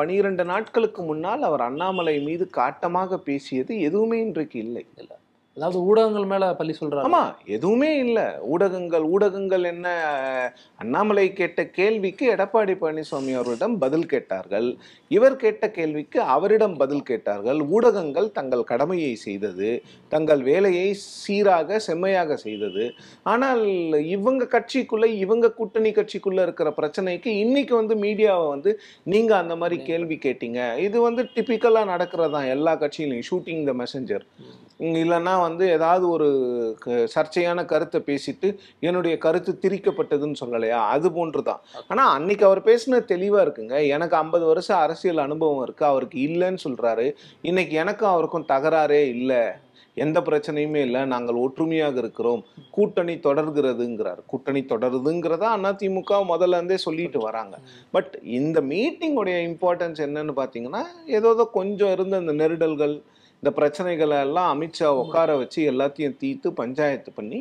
பனிரெண்டு 0.01 0.45
நாட்களுக்கு 0.53 1.01
முன்னால் 1.11 1.49
அவர் 1.49 1.67
அண்ணாமலை 1.71 2.17
மீது 2.29 2.45
காட்டமாக 2.61 3.19
பேசியது 3.29 3.73
எதுவுமே 3.89 4.19
இன்றைக்கு 4.27 4.59
இல்லை. 4.67 4.85
அதாவது 5.57 5.79
ஊடகங்கள் 5.89 6.27
மேல 6.31 6.45
பள்ளி 6.59 6.75
சொல்றாரு 6.79 7.07
ஆமா 7.09 7.23
எதுவுமே 7.55 7.89
இல்லை. 8.05 8.25
ஊடகங்கள் 8.53 9.05
ஊடகங்கள் 9.15 9.65
என்ன? 9.71 9.89
அண்ணாமலை 10.79 11.25
கேட்ட 11.33 11.61
கேள்விக்கு 11.79 12.25
எடப்பாடி 12.35 12.75
பழனிசாமி 12.83 13.33
அவர்களிடம் 13.37 13.75
பதில் 13.79 14.07
கேட்டார்கள். 14.07 14.69
இவர் 15.11 15.37
கேட்ட 15.37 15.71
கேள்விக்கு 15.71 16.19
அவரிடம் 16.37 16.77
பதில் 16.77 17.05
கேட்டார்கள். 17.11 17.61
ஊடகங்கள் 17.77 18.29
தங்கள் 18.39 18.65
கடமையை 18.65 19.13
செய்தது 19.27 19.71
தங்கள் 20.09 20.43
வேலையை 20.51 20.87
சீராக 21.25 21.81
செம்மையாக 21.89 22.37
செய்தது. 22.37 22.87
ஆனால் 23.33 23.63
இவங்க 24.17 24.49
கட்சிக்குள்ள 24.57 25.07
இவங்க 25.25 25.53
கூட்டணி 25.53 25.93
கட்சிக்குள்ள 25.93 26.41
இருக்கிற 26.43 26.71
பிரச்சனைக்கு 26.81 27.31
இன்னைக்கு 27.45 27.77
வந்து 27.81 27.97
மீடியாவை 28.07 28.49
வந்து 28.49 28.73
நீங்க 29.05 29.33
அந்த 29.43 29.57
மாதிரி 29.57 29.79
கேள்வி 29.91 30.19
கேட்டீங்க. 30.27 30.61
இது 30.79 30.97
வந்து 31.09 31.25
டிபிக்கலா 31.37 31.85
நடக்கிறதா? 31.95 32.43
எல்லா 32.57 32.75
கட்சியிலையும் 32.85 33.29
ஷூட்டிங் 33.31 33.65
த 33.71 33.75
மெசஞ்சர் 33.85 34.27
இல்லைன்னா 35.01 35.33
வந்து 35.47 35.65
ஏதாவது 35.77 36.05
ஒரு 36.15 36.29
சர்ச்சையான 37.15 37.65
கருத்தை 37.73 38.01
பேசிட்டு 38.11 38.51
என்னுடைய 38.89 39.15
கருத்து 39.25 39.53
திரிக்கப்பட்டதுன்னு 39.65 40.41
சொல்லலையா? 40.43 40.79
அது 40.95 41.11
போன்று 41.19 41.43
தான் 41.51 41.63
ஆனால் 41.91 42.13
அன்னைக்கு 42.19 42.47
அவர் 42.51 42.63
பேசின 42.71 43.03
தெளிவாக 43.13 43.45
இருக்குங்க. 43.47 43.77
எனக்கு 43.97 44.17
ஐம்பது 44.23 44.47
வருஷம் 44.53 44.83
அரசியல் 44.87 45.27
அனுபவம் 45.27 45.65
இருக்குது 45.67 45.93
அவருக்கு 45.93 46.19
இல்லைன்னு 46.29 46.65
சொல்கிறாரு 46.67 47.09
இன்னைக்கு 47.51 47.77
எனக்கும் 47.85 48.13
அவருக்கும் 48.15 48.51
தகராறே 48.55 49.03
இல்லை. 49.17 49.43
எந்த 49.97 50.19
பிரச்சனையுமே 50.27 50.81
இல்லை. 50.87 51.01
நாங்கள் 51.13 51.41
ஒற்றுமையாக 51.45 51.97
இருக்கிறோம். 52.03 52.43
கூட்டணி 52.77 53.15
தொடர்கிறதுங்கிறார். 53.27 54.21
கூட்டணி 54.31 54.61
தொடருதுங்கிறதா 54.71 55.49
அதிமுக 55.71 56.21
முதல்ல 56.31 56.59
இருந்தே 56.59 56.79
சொல்லிட்டு 56.85 57.19
வராங்க. 57.27 57.57
பட் 57.95 58.13
இந்த 58.39 58.59
மீட்டிங்குடைய 58.71 59.39
இம்பார்ட்டன்ஸ் 59.51 60.01
என்னன்னு 60.07 60.35
பார்த்தீங்கன்னா 60.39 60.83
ஏதோ 61.19 61.49
கொஞ்சம் 61.59 61.93
இருந்த 61.97 62.23
இந்த 62.25 62.35
நெருடல்கள் 62.43 62.95
இந்த 63.43 63.51
பிரச்சனைகளை 63.59 64.17
எல்லாம் 64.25 64.49
அமித்ஷா 64.55 64.89
உட்கார 65.03 65.31
வச்சு 65.39 65.61
எல்லாத்தையும் 65.71 66.15
தீர்த்து 66.21 66.49
பஞ்சாயத்து 66.61 67.11
பண்ணி 67.17 67.39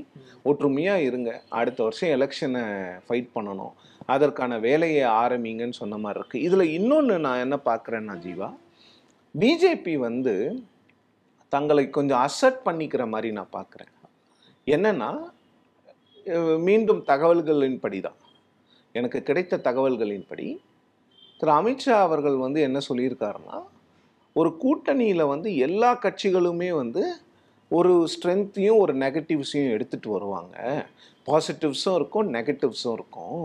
ஒற்றுமையா 0.49 0.95
இருங்க. 1.07 1.31
அடுத்த 1.57 1.79
வருஷம் 1.87 2.13
எலெக்ஷனை 2.15 2.63
ஃபைட் 3.07 3.27
பண்ணணும். 3.35 3.73
அதற்கான 4.13 4.57
வேலையை 4.63 5.03
ஆரம்பிங்கன்னு 5.23 5.77
சொன்ன 5.79 5.99
மாதிரி 6.05 6.19
இருக்கு. 6.19 6.37
இதுல 6.47 6.63
இன்னொன்னு 6.77 7.15
நான் 7.25 7.43
என்ன 7.45 7.57
பார்க்குறேன்னா 7.67 8.15
ஜீவா 8.23 8.49
பிஜேபி 9.35 9.93
வந்து 10.07 10.33
தங்களை 11.55 11.83
கொஞ்சம் 11.97 12.21
அசட் 12.27 12.59
பண்ணிக்கிற 12.67 13.05
மாதிரி 13.13 13.31
நான் 13.37 13.55
பார்க்குறேன். 13.57 13.93
என்னன்னா 14.67 15.11
மீண்டும் 16.67 17.03
தகவல்களின்படி 17.11 17.99
தான் 18.07 18.19
எனக்கு 18.95 19.21
கிடைத்த 19.29 19.61
தகவல்களின்படி 19.69 20.47
திரு 21.39 21.53
அமித்ஷா 21.59 21.99
அவர்கள் 22.07 22.39
வந்து 22.45 22.59
என்ன 22.69 22.81
சொல்லியிருக்காருன்னா 22.89 23.59
ஒரு 24.33 24.57
கூட்டணியில் 24.63 25.29
வந்து 25.33 25.55
எல்லா 25.55 25.91
கட்சிகளுமே 25.95 26.69
வந்து 26.81 27.03
ஒரு 27.71 28.07
ஸ்ட்ரென்த்தையும் 28.13 28.77
ஒரு 28.77 28.93
நெகட்டிவ்ஸையும் 28.95 29.71
எடுத்துகிட்டு 29.75 30.09
வருவாங்க. 30.09 30.55
பாசிட்டிவ்ஸும் 31.27 31.95
இருக்கும் 31.95 32.33
நெகட்டிவ்ஸும் 32.33 32.93
இருக்கும். 32.93 33.41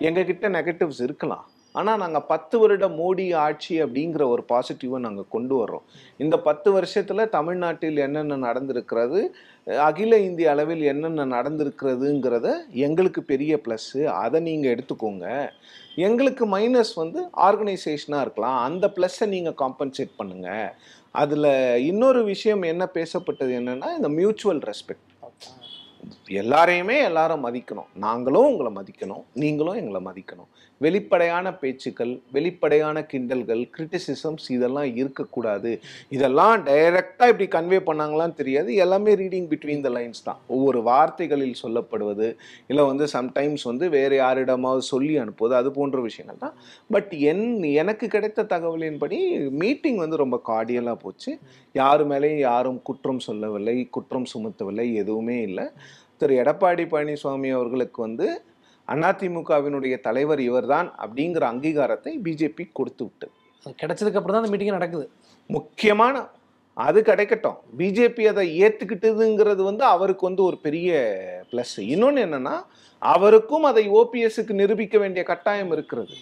எங்ககிட்ட 0.00 0.48
நெகட்டிவ்ஸ் 0.58 1.02
இருக்கலாம். 1.02 1.46
ஆனால் 1.72 1.98
நாங்கள் 1.98 2.26
பத்து 2.28 2.58
வருட 2.58 2.88
மோடி 2.88 3.34
ஆட்சி 3.36 3.82
அப்படிங்கிற 3.82 4.22
ஒரு 4.28 4.44
பாசிட்டிவை 4.48 4.98
நாங்கள் 4.98 5.28
கொண்டு 5.28 5.54
வர்றோம். 5.60 5.84
இந்த 6.16 6.36
பத்து 6.38 6.72
வருஷத்தில் 6.72 7.28
தமிழ்நாட்டில் 7.28 7.96
என்னென்ன 7.96 8.38
நடந்திருக்கிறது? 8.46 9.20
அகில 9.66 10.18
இந்திய 10.18 10.50
அளவில் 10.50 10.82
என்னென்ன 10.92 11.26
நடந்திருக்கிறதுங்கிறத 11.36 12.48
எங்களுக்கு 12.86 13.22
பெரிய 13.22 13.60
ப்ளஸ்ஸு 13.64 14.02
அதை 14.04 14.40
நீங்கள் 14.40 14.72
எடுத்துக்கோங்க. 14.74 15.26
எங்களுக்கு 16.06 16.46
மைனஸ் 16.56 16.94
வந்து 16.94 17.20
ஆர்கனைசேஷனாக 17.48 18.24
இருக்கலாம். 18.26 18.58
அந்த 18.68 18.92
ப்ளஸ்ஸை 18.96 19.26
நீங்கள் 19.34 19.58
காம்பன்சேட் 19.62 20.18
பண்ணுங்கள் 20.20 20.72
அதில் 21.22 21.50
இன்னொரு 21.90 22.24
விஷயம் 22.32 22.62
என்ன 22.72 22.84
பேசப்பட்டது 22.94 23.52
என்னன்னா 23.60 23.88
இந்த 23.98 24.08
மியூச்சுவல் 24.18 24.62
ரெஸ்பெக்ட் 24.70 25.06
எல்லாரையுமே 26.40 26.96
எல்லாரும் 27.08 27.44
மதிக்கணும். 27.46 27.88
நாங்களும் 28.06 28.48
உங்களை 28.50 28.70
மதிக்கணும். 28.78 29.24
நீங்களும் 29.42 29.78
எங்களை 29.82 30.00
மதிக்கணும். 30.08 30.50
வெளிப்படையான 30.84 31.46
பேச்சுக்கள் 31.62 32.12
வெளிப்படையான 32.36 33.06
கிண்டல்கள் 33.12 33.62
கிரிட்டிசிசம்ஸ் 33.76 34.46
இதெல்லாம் 34.56 34.88
இருக்கக்கூடாது. 35.00 35.72
இதெல்லாம் 36.16 36.54
டைரெக்டாக 36.68 37.30
இப்படி 37.32 37.46
கன்வே 37.56 37.80
பண்ணாங்களான்னு 37.88 38.36
தெரியாது. 38.40 38.70
எல்லாமே 38.84 39.14
ரீடிங் 39.22 39.48
பிட்வீன் 39.52 39.84
த 39.86 39.92
லைன்ஸ் 39.96 40.24
தான். 40.24 40.40
ஒவ்வொரு 40.46 40.82
வார்த்தைகளில் 40.82 41.60
சொல்லப்படுவது 41.62 42.28
இல்லை 42.66 42.84
வந்து 42.84 43.06
சம்டைம்ஸ் 43.16 43.64
வந்து 43.64 43.88
வேறு 43.88 44.16
யாரிடமாவது 44.16 44.84
சொல்லி 44.92 45.16
அனுப்புவது 45.16 45.56
அது 45.60 45.70
போன்ற 45.72 46.00
விஷயங்கள் 46.00 46.42
தான். 46.44 46.56
பட் 46.90 47.12
என் 47.32 47.46
எனக்கு 47.62 48.08
கிடைத்த 48.08 48.48
தகவலின்படி 48.54 49.18
மீட்டிங் 49.62 49.96
வந்து 49.96 50.22
ரொம்ப 50.24 50.38
கார்டியலாக 50.48 50.98
போச்சு. 51.04 51.32
யாரு 51.72 52.04
மேலேயும் 52.06 52.44
யாரும் 52.50 52.82
குற்றம் 52.82 53.24
சொல்லவில்லை 53.28 53.76
குற்றம் 53.90 54.30
சுமத்தவில்லை 54.34 54.86
எதுவுமே 54.94 55.40
இல்லை. 55.48 55.66
திரு. 56.16 56.34
எடப்பாடி 56.42 56.84
பழனிசாமி 56.92 57.50
அவர்களுக்கு 57.58 57.98
வந்து 58.02 58.26
அதிமுகவினுடைய 58.94 60.00
தலைவர் 60.00 60.40
இவர்தான் 60.40 60.88
அப்படிங்கிற 61.04 61.44
அங்கீகாரத்தை 61.52 62.12
பிஜேபி 62.26 62.64
கொடுத்து 62.72 63.04
விட்டது. 63.04 63.32
அது 63.66 63.74
கிடைச்சதுக்கு 63.82 64.18
அப்புறம் 64.20 64.36
தான் 64.36 64.44
அந்த 64.44 64.52
மீட்டிங் 64.52 64.78
நடக்குது. 64.78 65.06
முக்கியமான 65.50 66.14
அது 66.76 66.98
கிடைக்கட்டும். 67.00 67.56
பிஜேபி 67.78 68.24
அதை 68.32 68.44
ஏத்துக்கிட்டதுங்கிறது 68.64 69.62
வந்து 69.62 69.84
அவருக்கு 69.84 70.24
வந்து 70.28 70.42
ஒரு 70.42 70.56
பெரிய 70.66 70.90
ப்ளஸ் 71.52 71.78
இன்னொன்று 71.94 72.24
என்னன்னா 72.26 72.54
அவருக்கும் 73.02 73.64
அதை 73.70 73.84
ஓபிஎஸ்க்கு 74.00 74.60
நிரூபிக்க 74.62 74.98
வேண்டிய 74.98 75.22
கட்டாயம் 75.24 75.72
இருக்கிறது. 75.76 76.14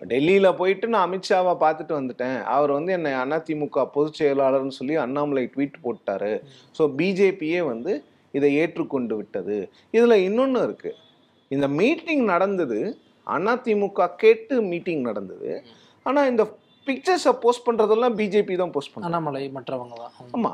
டெல்லியில 0.00 0.56
போயிட்டு 0.56 0.86
நான் 0.88 1.06
அமித்ஷாவை 1.08 1.52
பார்த்துட்டு 1.64 1.94
வந்துட்டேன். 1.98 2.38
அவர் 2.54 2.70
வந்து 2.70 2.92
என்னை 2.92 3.12
அதிமுக 3.12 3.84
பொதுச் 3.96 4.18
செயலாளர்னு 4.20 4.78
சொல்லி 4.78 4.94
அண்ணாமலை 4.96 5.44
ட்வீட் 5.54 5.76
போட்டாரு. 5.84 6.32
ஸோ 6.78 6.84
பிஜேபியே 6.98 7.60
வந்து 7.64 8.04
இதை 8.32 8.50
ஏற்றுக்கொண்டு 8.54 9.16
விட்டது. 9.16 9.56
இதுல 9.92 10.14
இன்னொன்று 10.28 10.62
இருக்கு. 10.62 10.92
இந்த 11.54 11.66
மீட்டிங் 11.80 12.24
நடந்தது. 12.32 12.80
அதிமுக 13.26 14.08
கேட்டு 14.22 14.54
மீட்டிங் 14.62 15.02
நடந்தது. 15.10 15.50
ஆனா 16.06 16.20
இந்த 16.26 16.44
பிக்சர்ஸை 16.86 17.32
போஸ்ட் 17.42 17.66
பண்றதெல்லாம் 17.68 18.14
பிஜேபி 18.20 18.54
தான் 18.60 18.72
போஸ்ட் 18.74 18.92
பண்ணாங்க 18.92 19.08
அண்ணாமலை 19.08 19.42
மற்றவங்க 19.56 19.94
தான். 20.02 20.14
ஆமா. 20.36 20.52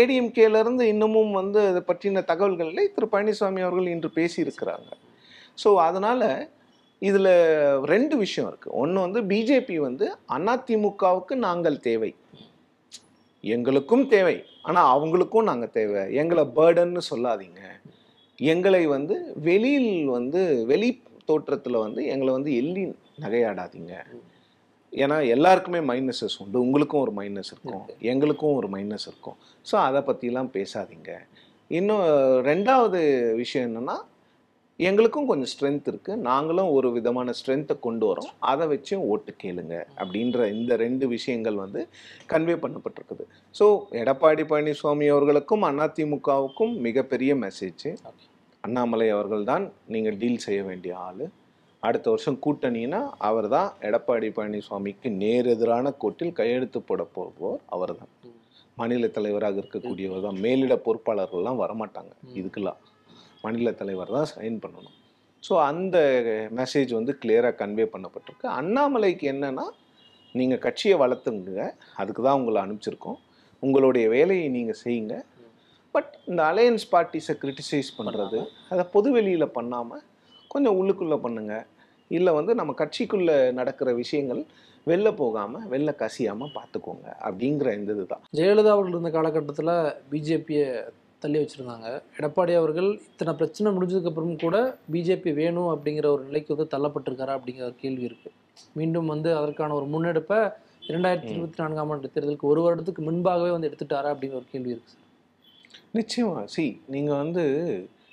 ஏடிஎம்கேல 0.00 0.60
இருந்து 0.64 0.84
இன்னமும் 0.88 1.32
வந்து 1.32 1.60
அதை 1.68 1.82
பற்றின 1.90 2.24
தகவல்களை 2.24 2.84
திரு 2.96 3.06
பழனிசாமி 3.12 3.62
அவர்கள் 3.66 3.92
இன்று 3.94 4.10
பேசியிருக்கிறாங்க. 4.18 4.90
ஸோ 5.62 5.70
அதனால 5.86 6.50
இதுல 7.02 7.28
ரெண்டு 7.92 8.14
விஷயம் 8.16 8.48
இருக்கு. 8.50 8.68
ஒன்று 8.82 9.06
வந்து 9.06 9.20
பிஜேபி 9.22 9.76
வந்து 9.88 10.06
அதிமுகவுக்கு 10.36 11.34
நாங்கள் 11.46 11.80
தேவை. 11.88 12.12
எங்களுக்கும் 13.44 14.04
தேவை. 14.08 14.36
ஆனா 14.62 14.82
அவங்களுக்கும் 14.94 15.48
நாங்க 15.50 15.66
தேவை. 15.80 16.02
எங்களை 16.22 16.44
பேர்டன்னு 16.58 17.02
சொல்லாதீங்க. 17.10 17.62
எங்களை 18.36 18.86
வந்து 18.86 19.34
வெளியில் 19.42 20.06
வந்து 20.06 20.66
வெளி 20.66 21.02
தோற்றத்துல 21.28 21.78
வந்து 21.78 22.06
எங்களை 22.06 22.32
வந்து 22.32 22.56
எள்ளி 22.56 22.84
நகையாடாதீங்க. 23.20 23.92
ஏன்னா 24.92 25.26
எல்லாருக்குமே 25.28 25.78
மைனஸஸ் 25.78 26.36
உண்டு. 26.38 26.60
உங்களுக்கும் 26.60 27.00
ஒரு 27.00 27.12
மைனஸ் 27.12 27.50
இருக்கும். 27.52 27.84
எங்களுக்கும் 27.98 28.54
ஒரு 28.54 28.68
மைனஸ் 28.68 29.06
இருக்கும். 29.06 29.36
ஸோ 29.72 29.74
அதை 29.74 30.00
பற்றிலாம் 30.00 30.50
பேசாதீங்க. 30.58 31.12
இன்னும் 31.68 32.04
ரெண்டாவது 32.44 33.00
விஷயம் 33.34 33.68
என்னன்னா 33.68 33.96
எங்களுக்கும் 34.80 35.28
கொஞ்சம் 35.28 35.50
ஸ்ட்ரென்த் 35.50 35.88
இருக்குது 35.90 36.22
நாங்களும் 36.28 36.70
ஒரு 36.76 36.88
விதமான 36.94 37.32
ஸ்ட்ரென்த்தை 37.38 37.74
கொண்டு 37.86 38.04
வரோம். 38.08 38.30
அதை 38.50 38.64
வச்சும் 38.72 39.04
ஓட்டு 39.10 39.32
கேளுங்க 39.42 39.74
அப்படின்ற 40.00 40.46
இந்த 40.54 40.76
ரெண்டு 40.82 41.04
விஷயங்கள் 41.12 41.60
வந்து 41.62 41.80
கன்வே 42.32 42.54
பண்ணப்பட்டிருக்குது. 42.64 43.24
ஸோ 43.58 43.66
எடப்பாடி 44.00 44.44
பழனிசாமி 44.52 45.06
அவர்களுக்கும் 45.14 45.66
அதிமுகவுக்கும் 45.86 46.72
மிகப்பெரிய 46.86 47.34
மெசேஜ் 47.44 47.86
அண்ணாமலை 48.64 49.08
அவர்கள் 49.16 49.44
தான் 49.52 49.64
நீங்கள் 49.94 50.18
டீல் 50.22 50.44
செய்ய 50.46 50.60
வேண்டிய 50.70 50.94
ஆள். 51.06 51.24
அடுத்த 51.82 52.06
வருஷம் 52.14 52.40
கூட்டணினா 52.44 53.00
அவர் 53.28 53.48
தான் 53.54 53.70
எடப்பாடி 53.88 54.30
பழனிசாமிக்கு 54.38 55.08
நேர் 55.22 55.50
எதிரான 55.54 55.92
கோட்டில் 56.02 56.36
கையெழுத்து 56.40 56.80
போட 56.90 57.02
போவோர் 57.16 57.60
அவர் 57.76 57.92
தான் 58.00 58.12
மாநில 58.80 59.08
தலைவராக 59.16 59.60
இருக்கக்கூடியவர் 59.62 60.26
தான் 60.26 60.40
மேலிட 60.44 60.76
பொறுப்பாளர்கள்லாம் 60.86 61.62
வரமாட்டாங்க. 61.64 62.12
இதுக்கெல்லாம். 62.40 62.80
மாநில 63.44 63.72
தலைவர் 63.80 64.16
தான் 64.16 64.30
சைன் 64.34 64.58
பண்ணணும். 64.64 64.96
ஸோ 65.46 65.54
அந்த 65.70 65.96
மெசேஜ் 66.60 66.92
வந்து 66.98 67.12
கிளியராக 67.22 67.58
கன்வே 67.62 67.86
பண்ணப்பட்டிருக்கு. 67.94 68.46
அண்ணாமலைக்கு 68.60 69.26
என்னன்னா 69.34 69.66
நீங்கள் 70.38 70.62
கட்சியை 70.66 70.96
வளர்த்துங்க. 71.02 71.64
அதுக்கு 72.02 72.22
தான் 72.26 72.38
உங்களை 72.40 72.58
அனுப்பிச்சிருக்கோம். 72.64 73.18
உங்களுடைய 73.62 74.06
வேலையை 74.16 74.46
நீங்கள் 74.56 74.80
செய்யுங்க. 74.84 75.16
பட் 75.94 76.10
இந்த 76.30 76.40
அலையன்ஸ் 76.50 76.86
பார்ட்டிஸை 76.92 77.34
கிரிட்டிசைஸ் 77.42 77.90
பண்ணுறது 77.98 78.38
அதை 78.72 78.84
பொது 78.94 79.08
வெளியில் 79.16 79.54
பண்ணாமல் 79.58 80.02
கொஞ்சம் 80.54 80.76
உள்ளுக்குள்ளே 80.80 81.18
பண்ணுங்க. 81.26 81.54
இல்லை 82.16 82.32
வந்து 82.38 82.52
நம்ம 82.60 82.72
கட்சிக்குள்ளே 82.80 83.36
நடக்கிற 83.58 83.90
விஷயங்கள் 84.02 84.42
வெளில 84.90 85.08
போகாமல் 85.20 85.68
வெளில 85.72 85.90
கசியாமல் 86.02 86.54
பார்த்துக்கோங்க. 86.56 87.06
அப்படிங்கிற 87.26 87.68
இந்த 87.78 87.90
இதுதான். 87.96 88.24
ஜெயலலிதா 88.38 88.74
அவர்கள் 88.74 88.94
இருந்த 88.96 89.12
காலகட்டத்தில் 89.16 89.74
பிஜேபியை 90.10 90.66
தள்ளி 91.24 91.38
வச்சுருந்தாங்க. 91.40 91.88
எடப்பாடி 92.18 92.54
அவர்கள் 92.60 92.88
இத்தனை 93.10 93.32
பிரச்சனை 93.40 93.72
முடிஞ்சதுக்கு 93.76 94.10
அப்புறம் 94.12 94.42
கூட 94.44 94.58
பிஜேபி 94.94 95.32
வேணும் 95.40 95.70
அப்படிங்கிற 95.74 96.08
ஒரு 96.14 96.24
நிலைக்கு 96.28 96.54
வந்து 96.56 96.72
தள்ளப்பட்டிருக்காரா 96.74 97.36
அப்படிங்கிற 97.38 97.66
ஒரு 97.70 97.78
கேள்வி 97.84 98.06
இருக்குது 98.10 98.36
மீண்டும் 98.78 99.10
வந்து 99.14 99.30
அதற்கான 99.40 99.74
ஒரு 99.80 99.86
முன்னெடுப்பை 99.94 100.38
இரண்டாயிரத்தி 100.90 101.32
இருபத்தி 101.34 101.60
நான்காம் 101.62 101.90
ஆண்டு 101.92 102.10
தேர்தலுக்கு 102.14 102.50
ஒரு 102.52 102.60
வருடத்துக்கு 102.64 103.02
முன்பாகவே 103.06 103.50
வந்து 103.54 103.68
எடுத்துட்டாரா 103.68 104.08
அப்படிங்கிற 104.14 104.40
ஒரு 104.40 104.48
கேள்வி 104.52 104.72
இருக்குது 104.74 104.94
சார். 104.94 105.02
நிச்சயமா. 105.98 106.38
சி 106.54 106.64
நீங்கள் 106.94 107.20
வந்து 107.22 107.44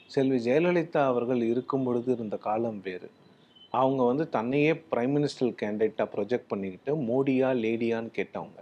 செல்வி 0.09 0.37
ஜெயலலிதா 0.45 1.01
அவர்கள் 1.11 1.41
இருக்கும் 1.51 1.85
பொழுது 1.87 2.09
இருந்த 2.15 2.37
காலம் 2.47 2.79
வேறு. 2.87 3.09
அவங்க 3.81 4.01
வந்து 4.03 4.25
தன்னையே 4.37 4.71
பிரைம் 4.91 5.13
மினிஸ்டர் 5.17 5.59
கேண்டிடேட்டாக 5.61 6.07
ப்ரொஜெக்ட் 6.15 6.51
பண்ணிக்கிட்டு 6.53 6.93
மோடியா 7.09 7.49
லேடியான்னு 7.63 8.11
கேட்டவங்க. 8.19 8.59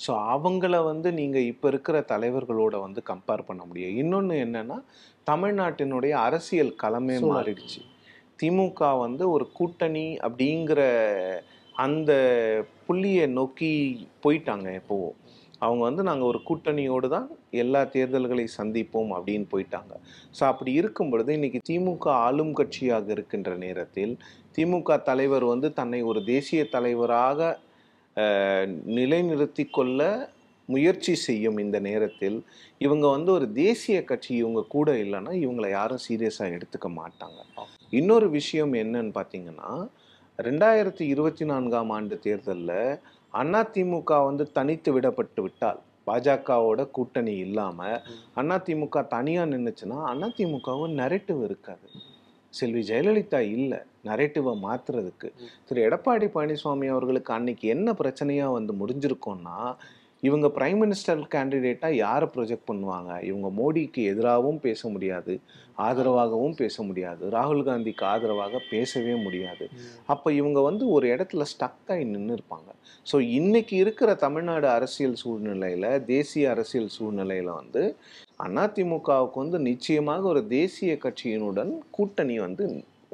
ஸோ 0.00 0.12
அவங்கள 0.34 0.76
வந்து 0.90 1.08
நீங்கள் 1.18 1.48
இப்போ 1.52 1.66
இருக்கிற 1.72 1.96
தலைவர்களோட 2.12 2.74
வந்து 2.86 3.00
கம்பேர் 3.10 3.48
பண்ண 3.48 3.62
முடியும். 3.68 3.96
இன்னொன்று 4.02 4.36
என்னன்னா 4.44 4.78
தமிழ்நாட்டினுடைய 5.26 6.14
அரசியல் 6.28 6.72
களமே. 6.82 7.16
மாறிடுச்சு. 7.32 7.80
திமுக 8.38 8.80
வந்து 9.04 9.24
ஒரு 9.34 9.44
கூட்டணி 9.58 10.06
அப்படிங்கிற 10.26 10.80
அந்த 11.74 12.12
புள்ளியை 12.86 13.26
நோக்கி 13.38 13.70
போயிட்டாங்க 14.24 14.66
எப்போவோ. 14.80 15.10
அவங்க 15.62 15.82
வந்து 15.88 16.02
நாங்கள் 16.08 16.28
ஒரு 16.30 16.40
கூட்டணியோடு 16.48 17.08
தான் 17.14 17.26
எல்லா 17.62 17.80
தேர்தல்களை 17.94 18.44
சந்திப்போம் 18.56 19.10
அப்படின்னு 19.16 19.46
போயிட்டாங்க. 19.52 19.92
ஸோ 20.36 20.42
அப்படி 20.50 20.70
இருக்கும் 20.80 21.10
பொழுது 21.12 21.30
இன்னைக்கு 21.38 21.60
திமுக 21.68 22.06
ஆளும் 22.26 22.54
கட்சியாக 22.60 23.08
இருக்கின்ற 23.16 23.52
நேரத்தில் 23.64 24.12
திமுக 24.56 24.98
தலைவர் 25.10 25.46
வந்து 25.52 25.68
தன்னை 25.78 26.00
ஒரு 26.10 26.20
தேசிய 26.32 26.62
தலைவராக 26.74 27.48
நிலைநிறுத்தி 28.96 29.64
கொள்ள 29.70 30.00
முயற்சி 30.68 31.14
செய்யும் 31.14 31.58
இந்த 31.58 31.78
நேரத்தில் 31.86 32.36
இவங்க 32.78 33.06
வந்து 33.08 33.30
ஒரு 33.32 33.46
தேசிய 33.52 34.04
கட்சி 34.04 34.30
இவங்க 34.42 34.60
கூட 34.74 34.90
இல்லைன்னா 35.04 35.32
இவங்களை 35.44 35.68
யாரும் 35.70 36.04
சீரியஸாக 36.06 36.54
எடுத்துக்க 36.56 36.88
மாட்டாங்க. 37.00 37.40
இன்னொரு 37.90 38.28
விஷயம் 38.30 38.72
என்னன்னு 38.82 39.12
பார்த்தீங்கன்னா 39.18 39.70
ரெண்டாயிரத்தி 40.38 41.04
இருபத்தி 41.14 41.44
நான்காம் 41.44 41.90
ஆண்டு 41.90 42.16
தேர்தலில் 42.18 42.98
அதிமுக 43.34 44.12
வந்து 44.24 44.44
தனித்து 44.52 44.90
விடப்பட்டு 44.96 45.40
விட்டால் 45.42 45.80
பாஜகவோட 46.06 46.80
கூட்டணி 46.96 47.34
இல்லாமல் 47.46 48.00
அதிமுக 48.54 49.02
தனியாக 49.16 49.50
நின்றுச்சுன்னா 49.52 49.98
அதிமுகவும் 50.12 50.96
நெரட்டிவ் 51.00 51.40
இருக்காது 51.44 51.88
செல்வி 52.54 52.82
ஜெயலலிதா 52.90 53.40
இல்லை. 53.56 53.80
நரேட்டிவை 54.08 54.54
மாத்துறதுக்கு. 54.66 55.28
திரு 55.68 55.80
எடப்பாடி 55.88 56.28
பழனிசாமி 56.36 56.88
அவர்களுக்கு 56.94 57.32
அன்னைக்கு 57.38 57.68
என்ன 57.74 57.94
பிரச்சனையாக 58.00 58.56
வந்து 58.58 58.74
முடிஞ்சிருக்கோம்னா 58.80 59.58
இவங்க 60.22 60.46
பிரைம் 60.56 60.78
மினிஸ்டர் 60.82 61.22
கேண்டிடேட்டாக 61.32 62.00
யாரை 62.04 62.26
ப்ரொஜெக்ட் 62.34 62.68
பண்ணுவாங்க? 62.68 63.10
இவங்க 63.28 63.48
மோடிக்கு 63.58 64.02
எதிராகவும் 64.12 64.60
பேச 64.66 64.88
முடியாது 64.94 65.34
ஆதரவாகவும் 65.86 66.56
பேச 66.60 66.76
முடியாது 66.88 67.24
ராகுல் 67.34 67.64
காந்திக்கு 67.68 68.04
ஆதரவாக 68.12 68.60
பேசவே 68.70 69.14
முடியாது. 69.24 69.64
அப்போ 70.12 70.28
இவங்க 70.40 70.60
வந்து 70.68 70.84
ஒரு 70.96 71.06
இடத்துல 71.14 71.44
ஸ்டக் 71.52 71.90
ஆகி 71.94 72.06
நின்று 72.12 72.36
இருப்பாங்க 72.38 72.70
ஸோ 73.06 73.16
இன்னைக்கு 73.38 73.74
இருக்கிற 73.76 74.10
தமிழ்நாடு 74.24 74.68
அரசியல் 74.76 75.18
சூழ்நிலையில் 75.22 75.88
தேசிய 76.12 76.50
அரசியல் 76.54 76.90
சூழ்நிலையில் 76.96 77.52
வந்து 77.60 77.82
அதிமுகவுக்கு 78.58 79.38
வந்து 79.44 79.58
நிச்சயமாக 79.70 80.24
ஒரு 80.32 80.42
தேசிய 80.58 80.94
கட்சியினுடன் 81.04 81.72
கூட்டணி 81.90 82.36
வந்து 82.46 82.66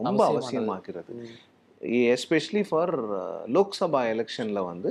ரொம்ப 0.02 0.24
அவசியமானது. 0.26 0.92
அவசியமாகிறது 0.92 1.14
எஸ்பெஷலி 2.14 2.64
ஃபார் 2.68 2.92
லோக்சபா 3.50 4.00
எலெக்ஷனில் 4.12 4.64
வந்து 4.64 4.90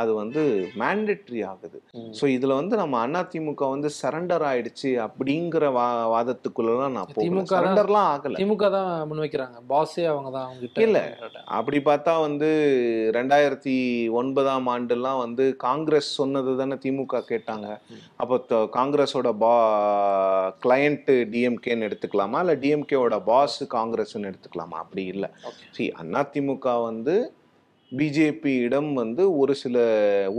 அது 0.00 0.10
வந்து 0.20 0.42
மேண்டேட்ரி 0.80 1.40
ஆகுது. 1.50 1.78
ஸோ 2.18 2.24
இதில் 2.36 2.54
வந்து 2.58 2.74
நம்ம 2.80 3.02
அதிமுக 3.20 3.68
வந்து 3.74 3.88
சரண்டர் 3.98 4.44
ஆயிடுச்சு 4.50 4.90
அப்படிங்கிற 5.04 5.64
வா 5.76 5.84
வாதத்துக்குள்ளலாம் 6.12 6.94
நான் 6.96 7.12
திமுக 7.18 7.44
சரண்டர்லாம் 7.54 8.08
ஆகலை. 8.14 8.36
திமுக 8.40 8.70
தான் 8.76 8.90
முன்வைக்கிறாங்க. 9.10 9.56
பாஸே 9.72 10.04
அவங்க 10.12 10.30
தான் 10.36 10.46
அவங்க 10.48 10.82
இல்ல. 10.86 11.00
அப்படி 11.58 11.80
பார்த்தா 11.88 12.14
வந்து 12.26 12.50
ரெண்டாயிரத்தி 13.18 13.76
ஒன்பதாம் 14.22 14.68
ஆண்டுலாம் 14.74 15.22
வந்து 15.24 15.46
காங்கிரஸ் 15.66 16.10
சொன்னது 16.20 16.56
தானே 16.62 16.78
திமுக 16.84 17.22
கேட்டாங்க. 17.32 17.70
அப்போ 18.24 18.60
காங்கிரஸோட 18.78 19.30
பா 19.44 19.54
கிளையண்ட் 20.66 21.10
டிஎம்கேன்னு 21.34 21.88
எடுத்துக்கலாமா? 21.88 22.40
இல்லை 22.44 22.56
டிஎம்கேவோட 22.66 23.18
பாஸ் 23.30 23.58
காங்கிரஸ்ன்னு 23.78 24.30
எடுத்துக்கலாமா? 24.32 24.76
அப்படி 24.84 25.04
இல்லை. 25.14 25.30
Okay. 25.50 25.66
சி 25.76 25.84
அதிமுக 26.22 26.68
வந்து 26.88 27.16
பிஜேபியிடம் 27.92 28.88
வந்து 28.92 29.36
ஒரு 29.38 29.54
சில 29.54 29.76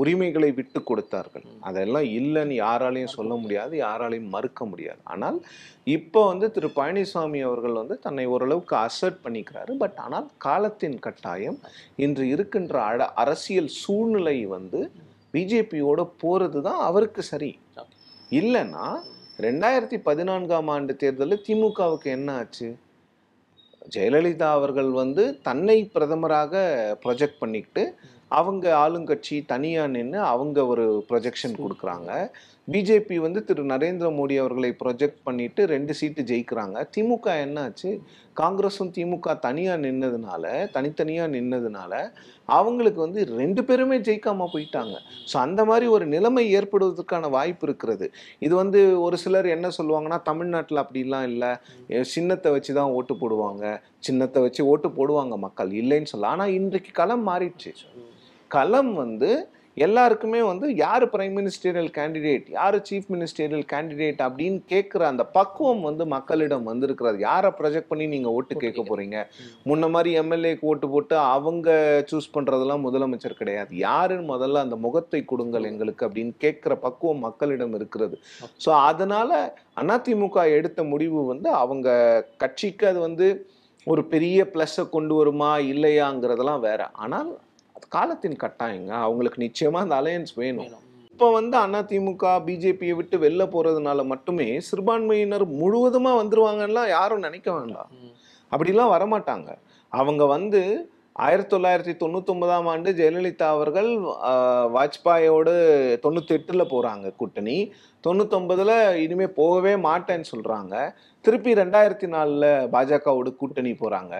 உரிமைகளை 0.01 0.51
விட்டு 0.51 0.83
கொடுத்தார்கள். 0.83 1.45
அதெல்லாம் 1.59 2.07
இல்லைன்னு 2.19 2.55
யாராலையும் 2.65 3.15
சொல்ல 3.17 3.35
முடியாது 3.35 3.73
யாராலையும் 3.77 4.33
மறுக்க 4.35 4.65
முடியாது. 4.65 5.01
ஆனால் 5.03 5.37
இப்போ 5.95 6.21
வந்து 6.27 6.51
திரு 6.51 6.69
பழனிசாமி 6.75 7.41
அவர்கள் 7.49 7.79
வந்து 7.81 7.99
தன்னை 7.99 8.25
ஓரளவுக்கு 8.25 8.75
அசர்ட் 8.75 9.19
பண்ணிக்கிறாரு. 9.25 9.71
பட் 9.77 9.99
ஆனால் 10.05 10.27
காலத்தின் 10.37 10.99
கட்டாயம் 10.99 11.59
இன்று 11.95 12.27
இருக்கின்ற 12.27 12.81
அட 12.81 13.05
அரசியல் 13.23 13.71
சூழ்நிலை 13.83 14.37
வந்து 14.45 14.81
பிஜேபியோட 15.33 16.09
போறது 16.23 16.61
தான் 16.61 16.81
அவருக்கு 16.89 17.23
சரி. 17.23 17.51
இல்லைன்னா 18.31 18.87
ரெண்டாயிரத்தி 19.39 19.97
பதினான்காம் 20.09 20.67
ஆண்டு 20.67 20.95
தேர்தலில் 20.95 21.43
திமுகவுக்கு 21.47 22.09
என்ன 22.17 22.29
ஆச்சு? 22.33 22.67
ஜெயலலிதா 23.95 24.49
அவர்கள் 24.57 24.91
வந்து 25.01 25.23
தன்னை 25.41 25.77
பிரதமராக 25.95 26.53
ப்ரொஜெக்ட் 27.03 27.39
பண்ணிக்கிட்டு 27.39 27.83
அவங்க 28.29 28.65
ஆளுங்கட்சி 28.83 29.35
தனியாக 29.45 29.93
நின்று 29.95 30.19
அவங்க 30.33 30.65
ஒரு 30.65 30.85
ப்ரொஜெக்ஷன் 31.09 31.55
கொடுக்குறாங்க. 31.63 32.11
பிஜேபி 32.73 33.17
வந்து 33.25 33.39
திரு 33.47 33.63
நரேந்திர 33.71 34.07
மோடி 34.15 34.35
அவர்களை 34.41 34.69
ப்ரொஜெக்ட் 34.79 35.19
பண்ணிட்டு 35.27 35.61
ரெண்டு 35.73 35.93
சீட்டு 35.99 36.21
ஜெயிக்கிறாங்க. 36.29 36.77
திமுக 36.95 37.27
என்னாச்சு? 37.43 37.89
காங்கிரஸும் 38.39 38.91
திமுக 38.95 39.35
தனியாக 39.45 39.81
நின்னதுனால 39.85 40.43
தனித்தனியாக 40.73 41.31
நின்னதுனால 41.35 41.93
அவங்களுக்கு 42.57 42.99
வந்து 43.05 43.21
ரெண்டு 43.39 43.61
பேருமே 43.69 43.97
ஜெயிக்காம 44.07 44.47
போயிட்டாங்க. 44.53 44.95
ஸோ 45.31 45.35
அந்த 45.45 45.61
மாதிரி 45.69 45.87
ஒரு 45.95 46.05
நிலைமை 46.15 46.43
ஏற்படுவதற்கான 46.59 47.29
வாய்ப்பு 47.37 47.65
இருக்கிறது. 47.67 48.07
இது 48.47 48.53
வந்து 48.63 48.81
ஒரு 49.05 49.17
சிலர் 49.23 49.47
என்ன 49.55 49.71
சொல்லுவாங்கன்னா 49.79 50.19
தமிழ்நாட்டில் 50.29 50.83
அப்படிலாம் 50.83 51.27
இல்லை. 51.31 51.51
சின்னத்தை 52.15 52.51
வச்சு 52.57 52.73
தான் 52.79 52.93
ஓட்டு 52.99 53.15
போடுவாங்க. 53.23 53.65
சின்னத்தை 54.07 54.41
வச்சு 54.47 54.63
ஓட்டு 54.73 54.89
போடுவாங்க 54.99 55.37
மக்கள். 55.47 55.71
இல்லைன்னு 55.83 56.11
சொல்ல 56.13 56.33
ஆனால் 56.35 56.55
இன்றைக்கு 56.59 56.93
களம் 57.01 57.27
மாறிடுச்சு. 57.29 57.73
களம் 58.51 58.91
வந்து 59.03 59.31
எல்லாருக்குமே 59.85 60.39
வந்து 60.49 60.67
யார் 60.83 61.03
பிரைம் 61.13 61.35
மினிஸ்டரியல் 61.39 61.89
கேண்டிடேட் 61.97 62.45
யார் 62.55 62.77
சீஃப் 62.87 63.09
மினிஸ்டரியல் 63.15 63.65
கேண்டிடேட் 63.73 64.21
அப்படின்னு 64.27 64.59
கேட்குற 64.71 65.01
அந்த 65.11 65.23
பக்குவம் 65.37 65.83
வந்து 65.87 66.03
மக்களிடம் 66.15 66.65
வந்திருக்கிறது. 66.69 67.17
யாரை 67.29 67.51
ப்ரொஜெக்ட் 67.59 67.91
பண்ணி 67.91 68.07
நீங்கள் 68.13 68.35
ஓட்டு 68.37 68.55
கேட்க. 68.63 68.83
போறீங்க? 68.89 69.17
முன்ன 69.69 69.89
மாதிரி 69.95 70.11
எம்எல்ஏக்கு 70.21 70.69
ஓட்டு 70.71 70.89
போட்டு 70.93 71.15
அவங்க 71.35 71.69
சூஸ் 72.11 72.33
பண்ணுறதெல்லாம் 72.35 72.85
முதலமைச்சர் 72.87 73.39
கிடையாது. 73.41 73.71
யாருன்னு 73.87 74.31
முதல்ல 74.33 74.63
அந்த 74.65 74.77
முகத்தை 74.85 75.21
கொடுங்கள் 75.33 75.69
எங்களுக்கு 75.71 76.05
அப்படின்னு 76.07 76.35
கேட்குற 76.45 76.75
பக்குவம் 76.85 77.25
மக்களிடம் 77.27 77.75
இருக்கிறது. 77.79 78.17
ஸோ 78.65 78.71
அதனால 78.89 79.31
அதிமுக 79.81 80.43
எடுத்த 80.59 80.81
முடிவு 80.93 81.19
வந்து 81.33 81.49
அவங்க 81.63 81.89
கட்சிக்கு 82.43 82.85
அது 82.91 83.01
வந்து 83.07 83.27
ஒரு 83.87 84.01
பெரிய 84.13 84.39
ப்ளஸ்ஸை 84.53 84.83
கொண்டு 84.95 85.13
வருமா 85.15 85.51
இல்லையாங்கிறதெல்லாம் 85.73 86.63
வேற. 86.69 86.81
ஆனால் 87.03 87.29
அது 87.77 87.87
காலத்தின் 87.95 88.37
கட்டாயங்க. 88.43 88.91
அவங்களுக்கு 89.07 89.39
நிச்சயமா 89.45 89.79
அந்த 89.85 89.95
அலையன்ஸ் 90.01 90.35
வேணும். 90.41 90.69
இப்போ 91.11 91.27
வந்து 91.37 91.57
அதிமுக 91.57 92.25
பிஜேபியை 92.47 92.95
விட்டு 92.97 93.17
வெளில 93.17 93.43
போறதுனால 93.53 94.05
மட்டுமே 94.11 94.49
சிறுபான்மையினர் 94.67 95.45
முழுவதுமா 95.61 96.11
வந்துருவாங்கலாம் 96.19 96.89
யாரும் 96.97 97.25
நினைக்க 97.27 97.47
வேண்டாம். 97.57 97.89
அப்படிலாம் 98.51 98.93
வரமாட்டாங்க. 98.95 99.49
அவங்க 99.93 100.25
வந்து 100.35 100.61
ஆயிரத்தி 101.25 101.51
தொள்ளாயிரத்தி 101.53 101.93
தொண்ணூத்தொன்பதாம் 102.01 102.67
ஆண்டு 102.71 102.89
ஜெயலலிதா 102.97 103.47
அவர்கள் 103.55 103.89
வாஜ்பாயோடு 104.75 105.53
தொண்ணூத்தி 106.03 106.33
எட்டுல 106.37 106.65
போறாங்க 106.73 107.15
கூட்டணி. 107.21 107.57
தொண்ணூத்தொன்பதுல 108.07 108.71
இனிமே 109.05 109.27
போகவே 109.39 109.73
மாட்டேன்னு 109.87 110.29
சொல்றாங்க. 110.33 110.75
திருப்பி 111.25 111.53
ரெண்டாயிரத்தி 111.61 112.09
நாலுல 112.15 112.45
பாஜகவோட 112.75 113.31
கூட்டணி 113.41 113.71
போறாங்க. 113.71 114.15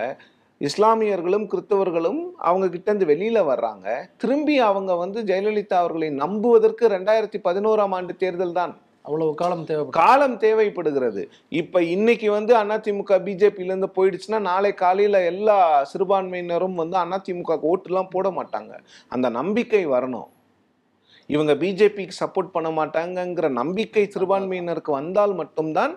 இஸ்லாமியர்களும் 0.61 1.47
கிறிஸ்தவர்களும் 1.47 2.31
அவங்க 2.37 2.69
கிட்ட 2.69 2.91
இருந்து 2.91 3.13
வெளியில 3.13 3.45
வர்றாங்க. 3.45 4.07
திரும்பி 4.17 4.59
அவங்க 4.59 4.95
வந்து 4.95 5.21
ஜெயலலிதா 5.21 5.73
அவர்களை 5.73 6.09
நம்புவதற்கு 6.09 6.87
ரெண்டாயிரத்தி 6.87 7.39
பதினோராம் 7.43 7.91
ஆண்டு 7.91 8.15
தேர்தல் 8.15 8.53
தான். 8.53 8.77
அவ்வளவு 9.01 9.33
காலம் 9.33 9.63
தேவைப்படும். 9.63 10.03
காலம் 10.03 10.37
தேவைப்படுகிறது. 10.37 11.29
இப்ப 11.49 11.83
இன்னைக்கு 11.83 12.31
வந்து 12.31 12.55
அதிமுக 12.55 13.09
பிஜேபில 13.09 13.63
இருந்து 13.63 13.87
போயிடுச்சுன்னா 13.95 14.39
நாளை 14.39 14.73
காலையில 14.73 15.23
எல்லா 15.23 15.87
சிறுபான்மையினரும் 15.93 16.75
வந்து 16.75 16.97
அதிமுக 16.97 17.71
ஓட்டுலாம் 17.73 18.09
போட 18.09 18.29
மாட்டாங்க. 18.29 18.73
அந்த 19.07 19.29
நம்பிக்கை 19.29 19.87
வரணும். 19.87 20.27
இவங்க 21.33 21.53
பிஜேபிக்கு 21.61 22.15
சப்போர்ட் 22.19 22.51
பண்ண 22.53 22.69
மாட்டாங்கங்கிற 22.77 23.47
நம்பிக்கை 23.59 24.03
சிறுபான்மையினருக்கு 24.13 24.91
வந்தால் 24.99 25.33
மட்டும்தான். 25.39 25.93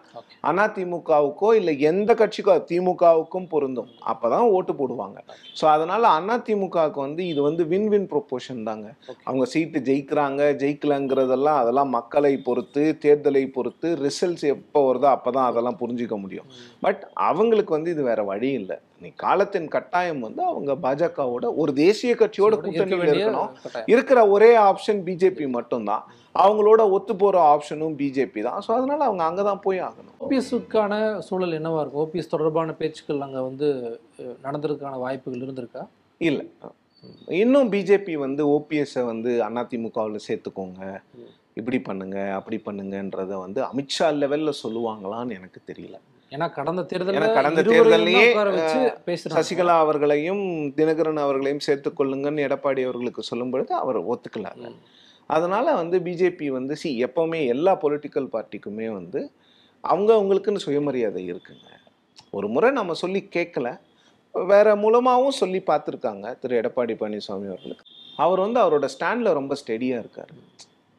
அதிமுகவுக்கோ 0.50 1.48
இல்லை 1.58 1.74
எந்த 1.90 2.10
கட்சிக்கோ 2.20 2.54
திமுகவுக்கும் 2.70 3.48
பொருந்தும். 3.52 3.90
அப்பதான் 4.12 4.46
ஓட்டு 4.56 4.74
போடுவாங்க. 4.80 5.18
ஸோ 5.60 5.66
அதனால 5.74 6.02
அதிமுகவுக்கு 6.36 7.00
வந்து 7.06 7.22
இது 7.32 7.40
வந்து 7.48 7.64
வின் 7.72 7.88
வின் 7.94 8.08
ப்ரொப்போஷன் 8.12 8.66
தாங்க. 8.70 8.88
அவங்க 9.28 9.46
சீட்டு 9.54 9.80
ஜெயிக்கிறாங்க 9.88 10.42
ஜெயிக்கலங்கிறதெல்லாம் 10.64 11.60
அதெல்லாம் 11.62 11.94
மக்களை 11.98 12.34
பொறுத்து 12.48 12.84
தேர்தலை 13.06 13.44
பொறுத்து 13.56 13.88
ரிசல்ட்ஸ் 14.06 14.46
எப்போ 14.54 14.82
வருதோ 14.90 15.10
அப்பதான் 15.16 15.50
அதெல்லாம் 15.50 15.80
புரிஞ்சுக்க 15.82 16.16
முடியும். 16.24 16.48
பட் 16.86 17.02
அவங்களுக்கு 17.30 17.74
வந்து 17.78 17.92
இது 17.96 18.04
வேற 18.12 18.22
வழி 18.32 18.50
இல்லை. 18.60 18.78
நீ 19.02 19.08
காலத்தின் 19.22 19.68
கட்டாயம் 19.74 20.18
வந்து 20.24 20.42
அவங்க 20.48 20.72
பாஜகவோட 20.82 21.44
ஒரு 21.60 21.70
தேசிய 21.84 22.12
கட்சியோட 22.22 22.54
வேண்டிய 22.62 23.12
இருக்கணும். 23.12 23.52
இருக்கிற 23.92 24.18
ஒரே 24.34 24.50
ஆப்ஷன் 24.70 25.00
பிஜேபி 25.06 25.18
மட்டும்தான். 25.28 26.04
அவங்களோட 26.34 26.90
ஒத்து 26.90 27.16
போற 27.16 27.54
ஆப்ஷனும் 27.54 27.94
பிஜேபி 28.00 28.42
தான். 28.42 28.62
ஸோ 28.66 28.70
அதனால 28.70 29.04
அவங்க 29.04 29.24
அங்கதான் 29.24 29.60
போய் 29.62 29.80
ஆகணும். 29.80 30.16
ஓபிஎஸ்க்கான 30.20 31.20
சூழல் 31.20 31.52
என்னவா 31.52 31.80
இருக்கும்? 31.80 32.02
ஓபிஎஸ் 32.06 32.26
தொடர்பான 32.26 32.72
பேச்சுக்கள் 32.72 33.20
அங்க 33.20 33.42
வந்து 33.42 33.98
நடந்ததுக்கான 34.42 34.98
வாய்ப்புகள் 34.98 35.40
இருந்திருக்கா? 35.40 35.86
இல்லை. 36.18 36.46
இன்னும் 37.26 37.72
பிஜேபி 37.72 38.14
வந்து 38.18 38.44
ஓபிஎஸ்ஸை 38.46 39.04
வந்து 39.04 39.42
அதிமுகவில் 39.42 40.26
சேர்த்துக்கோங்க. 40.28 41.00
இப்படி 41.52 41.80
பண்ணுங்க 41.80 42.32
அப்படி 42.34 42.62
பண்ணுங்கன்றத 42.66 43.38
வந்து 43.40 43.60
அமித்ஷா 43.62 44.08
லெவல்ல 44.22 44.52
சொல்லுவாங்களான்னு 44.62 45.34
எனக்கு 45.34 45.60
தெரியல. 45.72 45.98
ஏன்னா 46.32 46.52
கடந்த 46.52 46.82
தேர்தல்ல 46.82 47.16
ஏன்னா 47.16 47.32
கடந்த 47.34 47.62
தான் 47.62 49.06
பேசுறாங்க. 49.06 49.36
சசிகலா 49.36 49.78
அவர்களையும் 49.78 50.72
தினகரன் 50.76 51.16
அவர்களையும் 51.16 51.58
சேர்த்துக் 51.58 52.00
கொள்ளுங்கன்னு 52.00 52.46
எடப்பாடி 52.48 52.84
அவர்களுக்கு 52.84 53.22
சொல்லும் 53.22 53.50
பொழுது 53.50 53.74
அவர் 53.74 53.98
ஒத்துக்கல. 53.98 54.54
ம். 54.56 54.78
அதனால் 55.34 55.78
வந்து 55.80 55.96
பிஜேபி 56.06 56.46
வந்து 56.58 56.74
சி 56.82 56.90
எப்போவுமே 57.04 57.40
எல்லா 57.54 57.72
பொலிட்டிக்கல் 57.82 58.28
பார்ட்டிக்குமே 58.34 58.88
வந்து 58.98 59.20
அவங்க 59.90 60.10
அவங்களுக்குன்னு 60.18 60.64
சுயமரியாதை 60.66 61.22
இருக்குங்க. 61.32 61.66
ஒரு 62.36 62.48
முறை 62.54 62.70
நம்ம 62.78 62.92
சொல்லி 63.02 63.20
கேட்கல 63.36 63.68
வேற 64.34 64.68
மூலமாகவும் 64.82 65.38
சொல்லி 65.42 65.60
பார்த்துருக்காங்க 65.70 66.26
திரு. 66.42 66.60
எடப்பாடி 66.60 66.94
பழனிசாமி 67.00 67.46
அவர்களுக்கு. 67.52 67.86
அவர் 68.24 68.40
வந்து 68.44 68.58
அவரோட 68.60 68.86
ஸ்டாண்டில் 68.94 69.36
ரொம்ப 69.38 69.54
ஸ்டெடியாக 69.60 70.02
இருக்கார். 70.04 70.32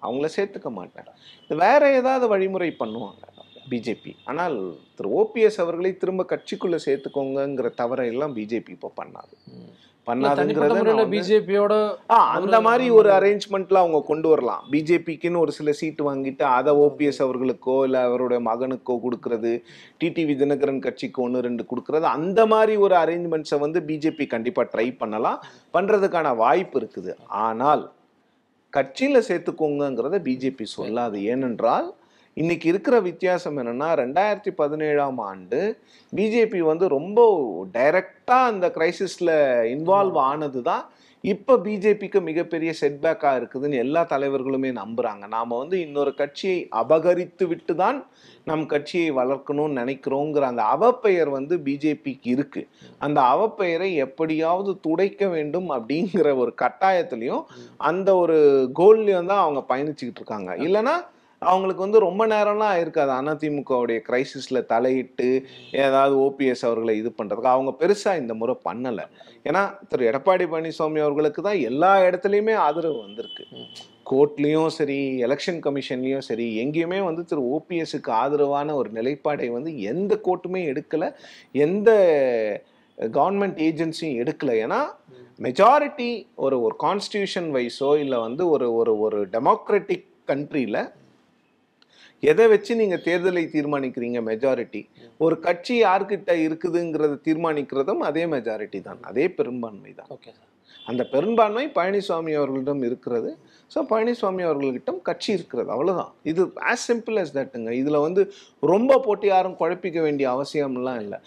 அவங்கள 0.02 0.28
சேர்த்துக்க 0.38 0.70
மாட்டார். 0.80 1.12
வேறு 1.48 1.60
வேற 1.64 1.92
ஏதாவது 2.00 2.26
வழிமுறை 2.34 2.70
பண்ணுவாங்க 2.80 3.24
பிஜேபி. 3.72 4.12
ஆனால் 4.32 4.58
திரு. 4.96 5.10
ஓபிஎஸ் 5.20 5.60
அவர்களை 5.64 5.92
திரும்ப 5.98 6.26
கட்சிக்குள்ளே 6.32 6.80
சேர்த்துக்கோங்கங்கிற 6.88 7.70
தவறையெல்லாம் 7.82 8.36
பிஜேபி 8.40 8.74
இப்போ 8.78 8.92
பண்ணாது. 9.02 9.36
பண்ணாதுங்கிறத 10.08 11.04
பிஜேபியோட 11.14 11.74
அந்த 12.36 12.58
மாதிரி 12.68 12.86
ஒரு 13.00 13.10
அரேஞ்ச்மெண்ட்ல 13.18 13.82
அவங்க 13.82 14.00
கொண்டு 14.10 14.28
வரலாம். 14.32 14.64
பிஜேபிக்குன்னு 14.74 15.42
ஒரு 15.44 15.52
சில 15.58 15.72
சீட்டு 15.80 16.04
வாங்கிட்டு 16.08 16.44
அதை 16.58 16.72
ஓபிஎஸ் 16.86 17.22
அவர்களுக்கோ 17.26 17.76
இல்ல 17.88 17.98
அவருடைய 18.08 18.40
மகனுக்கோ 18.50 18.96
கொடுக்கறது 19.06 19.52
டிடிவி 20.04 20.36
தினகரன் 20.42 20.84
கட்சிக்கு 20.86 21.22
ஒன்று 21.26 21.46
ரெண்டு 21.48 21.66
கொடுக்கறது 21.72 22.08
அந்த 22.18 22.46
மாதிரி 22.54 22.76
ஒரு 22.86 22.98
அரேஞ்ச்மெண்ட்ஸை 23.04 23.60
வந்து 23.66 23.82
பிஜேபி 23.92 24.28
கண்டிப்பா 24.36 24.66
ட்ரை 24.74 24.88
பண்ணலாம். 25.04 25.40
பண்றதுக்கான 25.78 26.36
வாய்ப்பு 26.44 26.80
இருக்குது. 26.82 27.14
ஆனால் 27.46 27.84
கட்சியில 28.74 29.22
சேர்த்துக்கோங்கங்கிறத 29.30 30.20
பிஜேபி 30.30 30.68
சொல்லாது. 30.78 31.18
ஏனென்றால் 31.34 31.90
இன்னைக்கு 32.38 32.68
இருக்கிற 32.70 32.96
வித்தியாசம் 33.08 33.58
என்னன்னா 33.62 33.88
ரெண்டாயிரத்தி 34.02 34.52
பதினேழாம் 34.60 35.18
ஆண்டு 35.30 35.60
பிஜேபி 36.14 36.60
வந்து 36.70 36.86
ரொம்ப 36.94 37.20
டைரக்டா 37.74 38.38
அந்த 38.52 38.68
கிரைசிஸ்ல 38.76 39.32
இன்வால்வ் 39.74 40.20
ஆனது 40.30 40.62
தான் 40.70 40.86
இப்போ 41.24 41.54
பிஜேபிக்கு 41.66 42.20
மிகப்பெரிய 42.30 42.72
செட்பேக்காக 42.82 43.40
இருக்குதுன்னு 43.40 43.82
எல்லா 43.84 44.02
தலைவர்களுமே 44.14 44.72
நம்புறாங்க. 44.80 45.24
நாம 45.36 45.58
வந்து 45.58 45.76
இன்னொரு 45.86 46.12
கட்சியை 46.22 46.58
அபகரித்து 46.82 47.48
விட்டு 47.48 47.74
தான் 47.84 48.00
நம் 48.46 48.66
கட்சியை 48.66 49.12
வளர்க்கணும்னு 49.20 49.80
நினைக்கிறோங்கிற 49.82 50.46
அந்த 50.52 50.64
அவப்பெயர் 50.76 51.30
வந்து 51.38 51.58
பிஜேபிக்கு 51.68 52.30
இருக்கு. 52.36 52.62
அந்த 53.06 53.22
அவப்பெயரை 53.34 53.90
எப்படியாவது 54.08 54.74
துடைக்க 54.88 55.28
வேண்டும் 55.36 55.70
அப்படிங்கிற 55.78 56.30
ஒரு 56.44 56.54
கட்டாயத்திலையும் 56.64 57.46
அந்த 57.92 58.10
ஒரு 58.16 58.38
கோல்லையும் 58.82 59.32
தான் 59.34 59.46
அவங்க 59.46 59.64
பயணிச்சுக்கிட்டு 59.74 60.22
இருக்காங்க. 60.24 60.52
இல்லைன்னா 60.68 60.96
அவங்களுக்கு 61.46 61.82
வந்து 61.82 62.00
ரொம்ப 62.00 62.28
நேரம்லாம் 62.28 62.80
இருக்காது 62.80 63.12
அதிமுகவுடைய 63.12 64.00
கிரைசிஸில் 64.08 64.66
தலையிட்டு 64.66 65.28
ஏதாவது 65.72 66.16
ஓபிஎஸ் 66.18 66.64
அவர்களை 66.68 66.98
இது 66.98 67.12
பண்ணுறதுக்கு 67.18 67.54
அவங்க 67.54 67.72
பெருசாக 67.80 68.20
இந்த 68.20 68.34
முறை 68.34 68.56
பண்ணலை. 68.70 69.06
ஏன்னா 69.44 69.62
திரு. 69.88 70.10
எடப்பாடி 70.12 70.46
பழனிசாமி 70.52 71.00
அவர்களுக்கு 71.06 71.42
தான் 71.42 71.60
எல்லா 71.60 72.02
இடத்துலையுமே 72.02 72.54
ஆதரவு 72.66 73.00
வந்திருக்கு. 73.00 73.46
கோர்ட்லேயும் 74.12 74.68
சரி 74.68 75.00
எலெக்ஷன் 75.24 75.60
கமிஷன்லேயும் 75.66 76.26
சரி 76.30 76.48
எங்கேயுமே 76.66 77.04
வந்து 77.04 77.26
திரு. 77.26 77.44
ஓபிஎஸ்க்கு 77.58 78.14
ஆதரவான 78.22 78.76
ஒரு 78.76 78.92
நிலைப்பாடை 78.92 79.50
வந்து 79.52 79.74
எந்த 79.82 80.20
கோர்ட்டுமே 80.24 80.64
எடுக்கலை. 80.72 81.12
எந்த 81.52 81.90
கவர்மெண்ட் 82.98 83.60
ஏஜென்சியும் 83.70 84.18
எடுக்கல. 84.22 84.54
ஏன்னா 84.66 84.82
மெஜாரிட்டி 85.40 86.10
ஒரு 86.36 86.62
ஒரு 86.62 86.76
கான்ஸ்டியூஷன் 86.84 87.52
வைஸோ 87.58 87.92
இல்லை 87.98 88.18
வந்து 88.20 88.50
ஒரு 88.50 88.74
ஒரு 88.74 89.00
ஒரு 89.00 89.20
டெமோக்ராட்டிக் 89.28 90.10
கண்ட்ரியில் 90.28 90.84
எதை 92.24 92.46
வச்சு 92.54 92.74
நீங்க 92.82 92.98
தேர்தலை 93.08 93.44
தீர்மானிக்கிறீங்க 93.56 94.20
மெஜாரிட்டி 94.30 94.82
ஒரு 95.26 95.36
கட்சி 95.48 95.76
யார்கிட்ட 95.86 96.32
இருக்குதுங்கிறத 96.46 97.20
தீர்மானிக்கிறதும் 97.28 98.02
அதே 98.10 98.24
மெஜாரிட்டி 98.36 98.82
தான். 98.88 99.02
அதே 99.10 99.26
பெரும்பான்மை 99.40 99.92
தான். 100.00 100.10
ஓகே 100.16 100.32
சார் 100.38 100.50
அந்த 100.88 101.04
பெரும்பான்மை 101.14 101.64
பழனிசாமி 101.78 102.32
அவர்களிடம் 102.40 102.84
இருக்கிறது. 102.88 103.32
ஸோ 103.72 103.80
பழனிசாமி 103.92 104.42
அவர்கள்கிட்ட 104.48 104.94
கட்சி 105.10 105.30
இருக்கிறது. 105.38 105.70
அவ்வளவுதான். 105.76 106.12
இது 106.32 106.42
ஆஸ் 106.72 106.86
சிம்பிள் 106.90 107.20
as 107.24 107.30
தட்டுங்க 107.38 107.72
இதுல 107.82 108.00
வந்து 108.08 108.22
ரொம்ப 108.64 108.98
போட்டு 109.06 109.28
யாரும் 109.34 109.60
குழப்பிக்க 109.62 110.00
வேண்டிய 110.08 110.28
அவசியம்லாம் 110.36 111.00
இல்லை. 111.06 111.20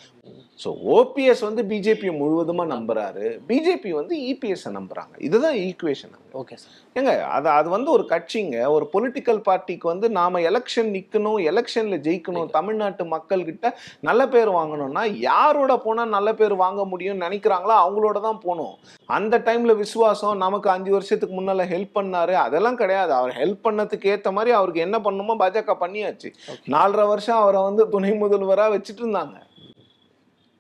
ஸோ 0.62 0.68
ஓபிஎஸ் 0.96 1.42
வந்து 1.46 1.62
பிஜேபி 1.70 2.08
முழுவதுமா 2.18 2.64
நம்புறாரு. 2.72 3.24
பிஜேபி 3.48 3.90
வந்து 3.98 4.14
இபிஎஸ் 4.30 4.66
நம்புறாங்க. 4.76 5.14
இதுதான் 5.28 5.56
ஈக்குவேஷன் 5.66 6.12
ஓகே 6.40 6.56
சார் 6.60 6.76
ஏங்க 6.96 7.12
அது 7.36 7.48
அது 7.48 7.68
வந்து 7.74 7.90
ஒரு 7.90 8.04
கட்சிங்க. 8.12 8.56
ஒரு 8.74 8.84
பொலிட்டிக்கல் 8.92 9.40
பார்ட்டிக்கு 9.48 9.86
வந்து 9.92 10.06
நாம 10.18 10.40
எலெக்ஷன் 10.50 10.90
நிக்கணும் 10.96 11.38
எலெக்ஷன்ல 11.50 11.96
ஜெயிக்கணும் 12.06 12.50
தமிழ்நாட்டு 12.56 13.04
மக்கள் 13.14 13.46
கிட்ட 13.48 13.72
நல்ல 14.00 14.28
பேர் 14.34 14.50
வாங்கணும்னா 14.58 15.02
யாரோட 15.30 15.76
போனா 15.86 16.04
நல்ல 16.16 16.32
பேர் 16.40 16.54
வாங்க 16.64 16.82
முடியும்னு 16.92 17.24
நினைக்கிறாங்களோ 17.26 17.76
அவங்களோட 17.84 18.20
தான் 18.28 18.42
போகணும். 18.44 18.74
அந்த 19.08 19.38
டைம்ல 19.48 19.74
விசுவாசம் 19.76 20.42
நமக்கு 20.44 20.70
அஞ்சு 20.70 20.92
வருஷத்துக்கு 20.96 21.36
முன்னால 21.40 21.66
ஹெல்ப் 21.72 21.96
பண்ணாரு. 21.98 22.36
அதெல்லாம் 22.46 22.80
கிடையாது. 22.82 23.12
அவர் 23.12 23.34
ஹெல்ப் 23.40 23.64
பண்ணதுக்கு 23.66 24.12
ஏத்த 24.14 24.32
மாதிரி 24.32 24.52
அவருக்கு 24.60 24.86
என்ன 24.86 24.98
பண்ணணுமோ 24.98 25.36
பாஜக 25.42 25.76
பண்ணியாச்சு. 25.84 26.30
நாலரை 26.76 27.06
வருஷம் 27.12 27.42
அவரை 27.42 27.62
வந்து 27.62 27.84
துணை 27.88 28.12
முதல்வரா 28.24 28.68
வச்சுட்டு 28.76 29.04
இருந்தாங்க. 29.04 29.36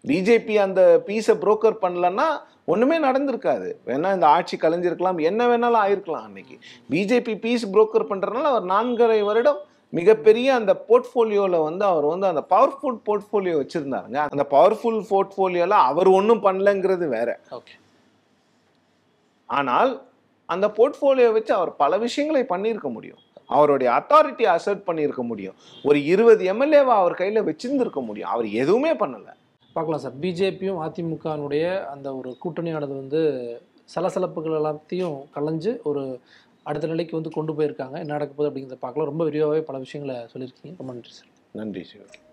பிஜேபி 0.06 0.54
அந்த 0.66 1.02
பீஸை 1.06 1.34
புரோக்கர் 1.44 1.82
பண்ணலன்னா 1.82 2.26
ஒண்ணுமே 2.72 2.96
நடந்திருக்காது. 2.98 3.68
வேணா 3.86 4.14
இந்த 4.14 4.26
ஆட்சி 4.26 4.56
கலைஞ்சிருக்கலாம். 4.56 5.20
என்ன 5.20 5.46
வேணாலும் 5.46 5.82
ஆயிருக்கலாம் 5.84 6.26
அன்னைக்கு. 6.28 6.56
பிஜேபி 6.90 7.38
பீஸ் 7.38 7.64
புரோக்கர் 7.74 8.10
பண்றதுனால 8.10 8.50
அவர் 8.54 8.66
நான்கரை 8.66 9.20
வருடம் 9.24 9.60
மிகப்பெரிய 9.88 10.54
அந்த 10.54 10.72
போர்ட்ஃபோலியோல 10.88 11.62
வந்து 11.62 11.84
அவர் 11.84 12.04
வந்து 12.04 12.26
அந்த 12.26 12.42
பவர்ஃபுல் 12.50 12.98
போர்ட்ஃபோலியோ 13.08 13.56
வச்சிருந்தாருங்க. 13.62 14.20
அந்த 14.34 14.46
பவர்ஃபுல் 14.50 15.02
போர்ட்ஃபோலியோல 15.10 15.76
அவர் 15.90 16.08
ஒன்றும் 16.08 16.42
பண்ணலங்கிறது 16.42 17.08
வேற. 17.08 17.40
ஓகே 17.50 17.76
ஆனால் 19.46 19.92
அந்த 20.46 20.66
போர்ட்ஃபோலியோ 20.76 21.32
வச்சு 21.32 21.54
அவர் 21.54 21.76
பல 21.76 21.98
விஷயங்களை 21.98 22.42
பண்ணியிருக்க 22.48 22.88
முடியும். 22.92 23.20
அவருடைய 23.46 23.88
அத்தாரிட்டி 23.92 24.44
அசர்ட் 24.56 24.84
பண்ணியிருக்க 24.86 25.22
முடியும். 25.22 25.56
ஒரு 25.82 25.98
இருபது 26.04 26.52
எம்எல்ஏவை 26.52 26.94
அவர் 27.00 27.18
கையில 27.18 27.42
வச்சிருந்திருக்க 27.48 28.00
முடியும். 28.04 28.30
அவர் 28.30 28.46
எதுவுமே 28.62 28.92
பண்ணல. 28.92 29.28
பார்க்கலாம் 29.74 30.00
சார். 30.00 30.18
பிஜேபியும் 30.20 30.80
அதிமுகனுடைய 30.86 31.84
அந்த 31.84 32.16
ஒரு 32.16 32.36
கூட்டணியானது 32.44 32.94
வந்து 33.02 33.22
சலசலப்புகள் 33.94 34.58
எல்லாத்தையும் 34.60 35.16
கலைஞ்சு 35.34 35.82
ஒரு 35.82 36.20
அடுத்த 36.62 36.86
நிலைக்கு 36.86 37.14
வந்து 37.14 37.30
கொண்டு 37.30 37.52
போயிருக்காங்க. 37.52 37.96
என்ன 38.02 38.12
நடக்க 38.16 38.34
போகுது 38.34 38.50
அப்படிங்கிறத 38.50 38.78
பார்க்கலாம். 38.78 39.08
ரொம்ப 39.08 39.24
விரிவாகவே 39.24 39.60
பல 39.60 39.78
விஷயங்களை 39.78 40.20
சொல்லியிருக்கீங்க. 40.34 40.74
ரொம்ப 40.78 40.92
நன்றி 40.92 41.10
சார். 41.10 41.26
நன்றி 41.52 41.84
சார். 41.84 42.23